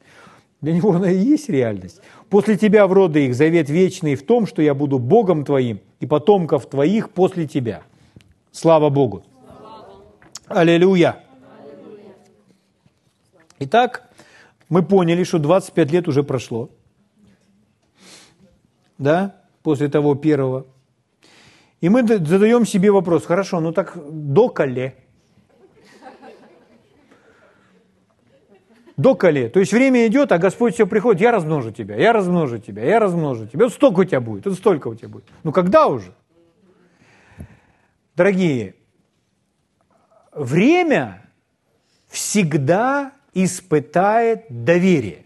[0.60, 2.00] Для него она и есть реальность.
[2.30, 6.06] После тебя в роды их завет вечный в том, что я буду Богом твоим и
[6.06, 7.82] потомков твоих после тебя.
[8.52, 9.24] Слава Богу.
[10.46, 11.24] Аллилуйя.
[13.60, 14.10] Итак,
[14.68, 16.70] мы поняли, что 25 лет уже прошло.
[18.98, 20.66] Да, после того первого.
[21.80, 24.48] И мы задаем себе вопрос, хорошо, ну так до
[28.98, 29.48] До коле.
[29.48, 32.98] То есть время идет, а Господь все приходит, я размножу тебя, я размножу тебя, я
[32.98, 33.66] размножу тебя.
[33.66, 35.24] Вот столько у тебя будет, вот столько у тебя будет.
[35.44, 36.12] Ну когда уже?
[38.16, 38.74] Дорогие,
[40.32, 41.22] время
[42.08, 45.24] всегда испытает доверие.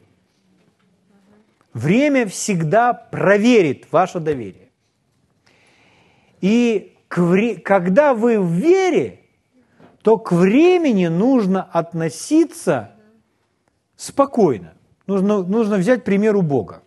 [1.72, 4.68] Время всегда проверит ваше доверие.
[6.42, 9.20] И когда вы в вере,
[10.02, 12.91] то к времени нужно относиться
[14.02, 14.74] спокойно.
[15.06, 16.82] Нужно, нужно взять пример у Бога.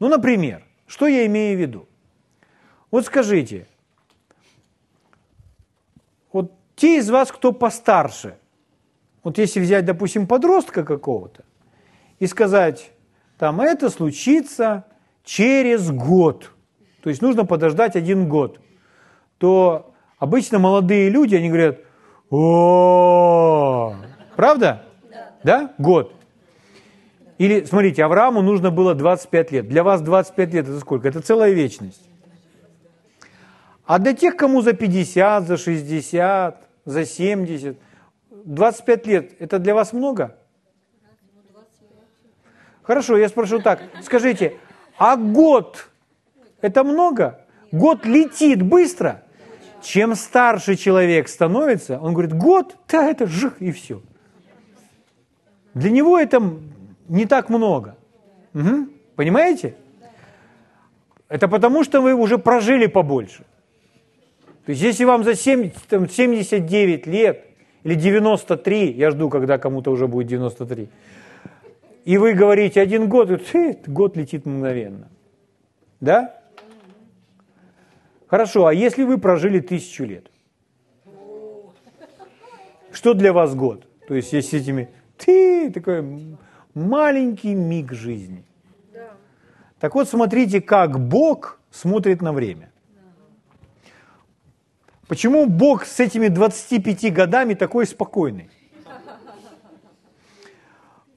[0.00, 1.88] Ну, например, что я имею в виду?
[2.90, 3.66] Вот скажите,
[6.32, 8.36] вот те из вас, кто постарше,
[9.22, 11.44] вот если взять, допустим, подростка какого-то
[12.18, 12.90] и сказать,
[13.38, 14.84] там, это случится
[15.24, 16.50] через год,
[17.02, 18.60] то есть нужно подождать один год,
[19.38, 21.78] то обычно молодые люди, они говорят,
[22.28, 23.94] о,
[24.34, 24.84] правда?
[25.44, 25.74] Да?
[25.78, 26.14] Год.
[27.38, 29.68] Или, смотрите, Аврааму нужно было 25 лет.
[29.68, 31.08] Для вас 25 лет это сколько?
[31.08, 32.08] Это целая вечность.
[33.84, 37.76] А для тех, кому за 50, за 60, за 70,
[38.44, 40.36] 25 лет, это для вас много?
[42.82, 43.80] Хорошо, я спрошу так.
[44.02, 44.54] Скажите,
[44.98, 45.88] а год
[46.60, 47.44] это много?
[47.70, 49.22] Год летит быстро.
[49.82, 54.00] Чем старше человек становится, он говорит, год, да, это жих, и все.
[55.74, 56.42] Для него это
[57.08, 57.96] не так много.
[58.54, 58.88] Угу.
[59.16, 59.74] Понимаете?
[61.28, 63.44] Это потому, что вы уже прожили побольше.
[64.66, 67.46] То есть, если вам за 70, там, 79 лет
[67.84, 70.88] или 93, я жду, когда кому-то уже будет 93,
[72.04, 73.30] и вы говорите один год,
[73.86, 75.08] год летит мгновенно.
[76.00, 76.38] Да?
[78.26, 80.30] Хорошо, а если вы прожили тысячу лет?
[82.92, 83.86] Что для вас год?
[84.06, 86.36] То есть, если этими ты такой
[86.74, 88.44] маленький миг жизни.
[88.92, 89.10] Да.
[89.78, 92.70] Так вот, смотрите, как Бог смотрит на время.
[95.08, 98.50] Почему Бог с этими 25 годами такой спокойный?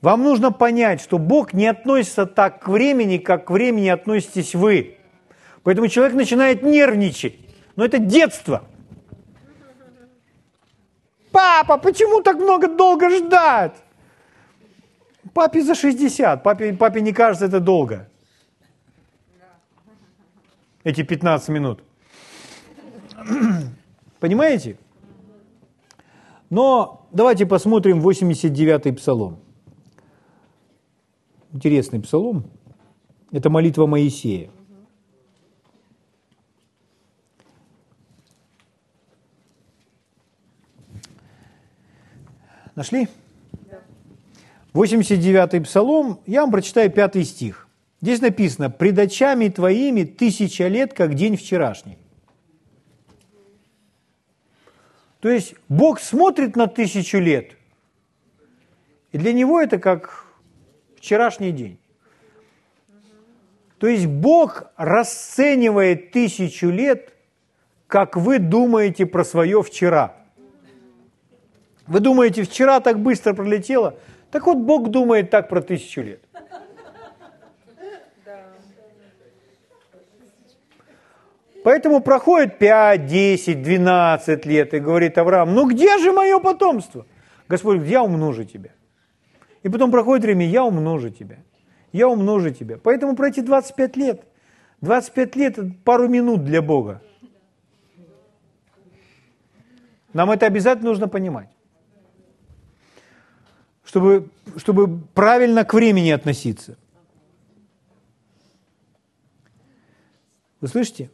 [0.02, 4.98] Вам нужно понять, что Бог не относится так к времени, как к времени относитесь вы.
[5.64, 7.40] Поэтому человек начинает нервничать.
[7.76, 8.66] Но это детство.
[11.32, 13.74] Папа, почему так много долго ждать?
[15.34, 18.08] Папе за 60, папе, папе не кажется это долго.
[20.84, 21.84] Эти 15 минут.
[24.20, 24.78] Понимаете?
[26.50, 29.40] Но давайте посмотрим 89-й псалом.
[31.52, 32.46] Интересный псалом.
[33.32, 34.52] Это молитва Моисея.
[42.76, 43.08] Нашли?
[44.76, 47.68] 89-й псалом, я вам прочитаю пятый стих.
[48.02, 51.98] Здесь написано, «Пред очами твоими тысяча лет, как день вчерашний».
[55.22, 57.54] То есть Бог смотрит на тысячу лет,
[59.14, 60.26] и для Него это как
[60.98, 61.80] вчерашний день.
[63.80, 67.14] То есть Бог расценивает тысячу лет,
[67.88, 70.16] как вы думаете про свое вчера.
[71.88, 73.98] Вы думаете, вчера так быстро пролетело–
[74.36, 76.20] так вот, Бог думает так про тысячу лет.
[81.64, 87.06] Поэтому проходит 5, 10, 12 лет, и говорит Авраам, ну где же мое потомство?
[87.48, 88.72] Господь говорит, я умножу тебя.
[89.64, 91.38] И потом проходит время, я умножу тебя.
[91.94, 92.78] Я умножу тебя.
[92.78, 94.26] Поэтому пройти 25 лет.
[94.82, 97.02] 25 лет– это пару минут для Бога.
[100.12, 101.55] Нам это обязательно нужно понимать
[103.96, 104.28] чтобы,
[104.58, 106.78] чтобы правильно к времени относиться.
[110.60, 111.10] Вы слышите?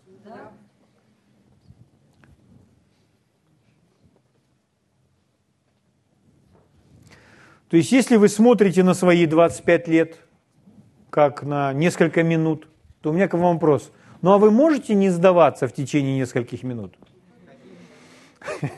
[7.69, 10.17] То есть, если вы смотрите на свои 25 лет,
[11.11, 12.67] как на несколько минут,
[13.01, 13.91] то у меня к вам вопрос.
[14.23, 16.95] Ну а вы можете не сдаваться в течение нескольких минут?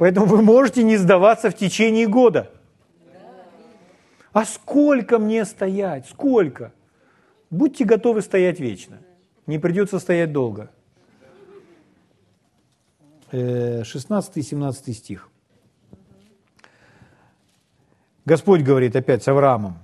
[0.00, 2.50] Поэтому вы можете не сдаваться в течение года.
[4.32, 6.06] А сколько мне стоять?
[6.08, 6.72] Сколько?
[7.50, 8.98] Будьте готовы стоять вечно.
[9.46, 10.70] Не придется стоять долго.
[13.32, 15.30] 16-17 э, стих.
[18.24, 19.78] Господь говорит опять с Авраамом.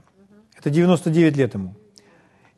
[0.58, 1.74] Это 99 лет ему.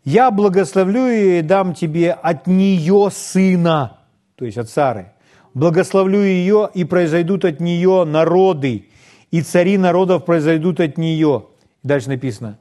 [0.04, 3.98] «Я благословлю и дам тебе от нее сына»,
[4.36, 5.12] то есть от Сары.
[5.54, 8.86] «Благословлю ее, и произойдут от нее народы,
[9.32, 11.46] и цари народов произойдут от нее».
[11.86, 12.58] Дальше написано.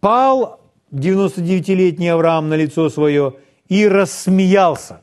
[0.00, 0.60] «Пал
[0.92, 3.36] 99-летний Авраам на лицо свое
[3.68, 5.00] и рассмеялся.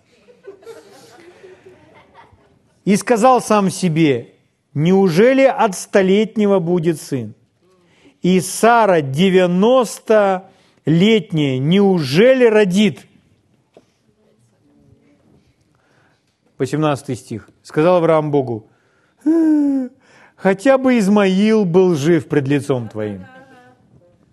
[2.86, 4.36] И сказал сам себе,
[4.76, 7.34] неужели от столетнего будет сын?
[8.22, 13.08] И Сара 90-летняя, неужели родит?
[16.60, 17.50] 18 стих.
[17.64, 18.68] Сказал Авраам Богу,
[20.38, 23.26] хотя бы Измаил был жив пред лицом твоим.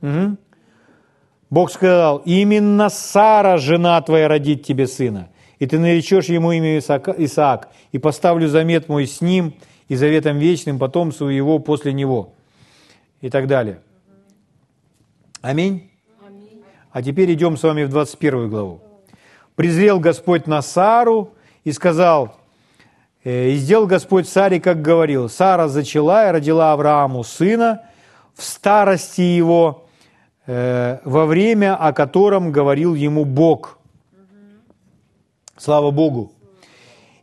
[0.03, 0.37] Угу.
[1.51, 7.69] Бог сказал, именно Сара, жена твоя, родит тебе сына, и ты наречешь ему имя Исаак,
[7.93, 9.55] и поставлю замет мой с ним
[9.89, 12.35] и заветом вечным потомству его после него.
[13.21, 13.81] И так далее.
[15.41, 15.91] Аминь.
[16.91, 18.81] А теперь идем с вами в 21 главу.
[19.57, 21.35] «Презрел Господь на Сару
[21.65, 22.44] и сказал, «Э,
[23.25, 27.83] и сделал Господь Саре, как говорил, Сара зачала и родила Аврааму сына
[28.35, 29.85] в старости его,
[30.47, 33.79] Э, во время, о котором говорил ему Бог.
[35.57, 36.33] Слава Богу.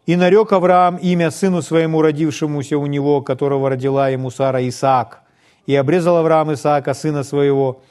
[0.08, 5.22] И нарек Авраам имя сыну своему, родившемуся у него, которого родила ему Сара Исаак.
[5.68, 7.84] И обрезал Авраам Исаака, сына своего,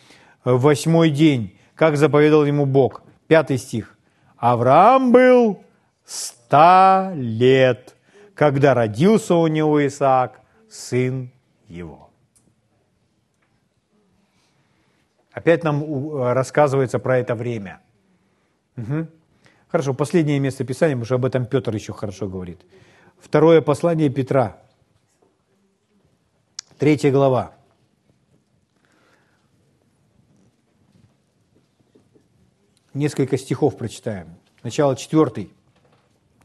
[0.44, 3.02] в восьмой день, как заповедал ему Бог.
[3.28, 3.96] Пятый стих.
[4.36, 5.60] Авраам был
[6.04, 7.94] ста лет,
[8.40, 11.30] когда родился у него Исаак, сын
[11.68, 12.08] его.
[15.30, 17.82] Опять нам э, рассказывается про это время.
[18.78, 19.08] Угу.
[19.68, 22.62] Хорошо, последнее место Писания, потому что об этом Петр еще хорошо говорит.
[23.18, 24.56] Второе послание Петра,
[26.78, 27.52] третья глава.
[32.94, 34.38] Несколько стихов прочитаем.
[34.62, 35.52] Начало четвертый.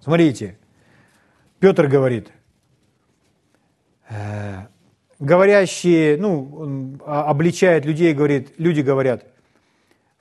[0.02, 0.60] Смотрите,
[1.60, 2.32] Петр говорит,
[4.10, 4.68] «Э,
[5.20, 9.26] говорящие, ну, обличает людей, говорит, люди говорят,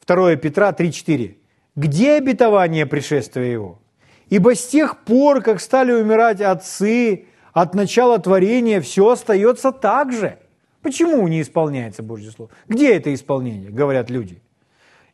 [0.07, 1.37] 2 Петра 3,4.
[1.77, 3.81] «Где обетование пришествия его?
[4.29, 10.39] Ибо с тех пор, как стали умирать отцы от начала творения, все остается так же».
[10.85, 12.51] Почему не исполняется Божье Слово?
[12.69, 14.43] Где это исполнение, говорят люди.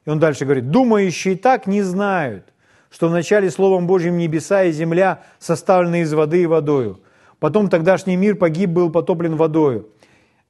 [0.05, 2.53] И он дальше говорит, думающие так не знают,
[2.91, 7.01] что вначале Словом Божьим небеса и земля составлены из воды и водою,
[7.41, 9.89] Потом тогдашний мир погиб, был потоплен водою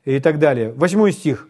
[0.04, 0.72] и так далее.
[0.72, 1.48] Восьмой стих.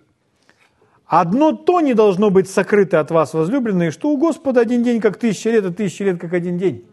[1.06, 5.16] Одно то не должно быть сокрыто от вас, возлюбленные, что у Господа один день как
[5.16, 6.86] тысяча лет, а тысяча лет как один день.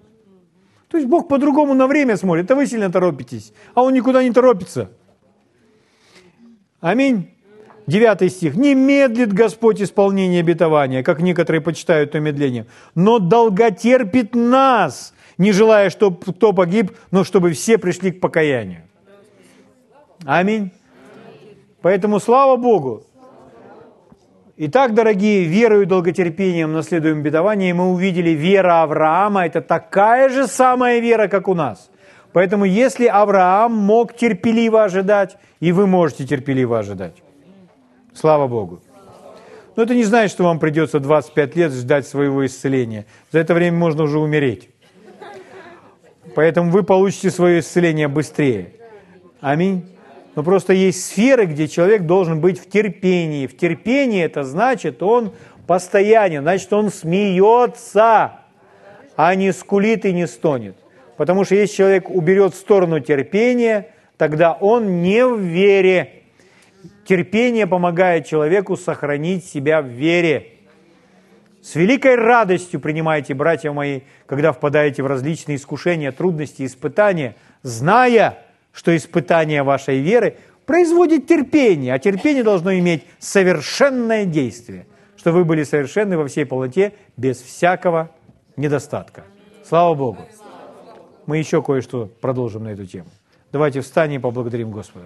[0.88, 4.32] То есть Бог по-другому на время смотрит, а вы сильно торопитесь, а Он никуда не
[4.32, 4.90] торопится.
[6.80, 7.37] Аминь.
[7.88, 8.56] Девятый стих.
[8.56, 12.66] «Не медлит Господь исполнение обетования, как некоторые почитают то медление,
[12.96, 18.82] но долготерпит нас, не желая, чтобы кто погиб, но чтобы все пришли к покаянию.
[20.26, 20.72] Аминь.
[21.82, 23.04] Поэтому слава Богу.
[24.58, 31.00] Итак, дорогие, верою и долготерпением наследуем бедование, мы увидели вера Авраама, это такая же самая
[31.00, 31.90] вера, как у нас.
[32.34, 37.14] Поэтому если Авраам мог терпеливо ожидать, и вы можете терпеливо ожидать.
[38.18, 38.82] Слава Богу.
[39.76, 43.06] Но это не значит, что вам придется 25 лет ждать своего исцеления.
[43.32, 44.70] За это время можно уже умереть.
[46.34, 48.74] Поэтому вы получите свое исцеление быстрее.
[49.40, 49.86] Аминь.
[50.36, 53.46] Но просто есть сферы, где человек должен быть в терпении.
[53.46, 55.34] В терпении это значит, он
[55.68, 58.40] постоянен, значит, он смеется,
[59.16, 60.76] а не скулит и не стонет.
[61.18, 66.17] Потому что если человек уберет в сторону терпения, тогда он не в вере.
[67.08, 70.48] Терпение помогает человеку сохранить себя в вере.
[71.62, 78.40] С великой радостью принимайте, братья мои, когда впадаете в различные искушения, трудности, испытания, зная,
[78.74, 80.36] что испытание вашей веры
[80.66, 84.86] производит терпение, а терпение должно иметь совершенное действие,
[85.16, 88.12] что вы были совершенны во всей полноте, без всякого
[88.58, 89.24] недостатка.
[89.64, 90.28] Слава Богу!
[91.26, 93.08] Мы еще кое-что продолжим на эту тему.
[93.54, 95.06] Давайте встанем и поблагодарим Господа.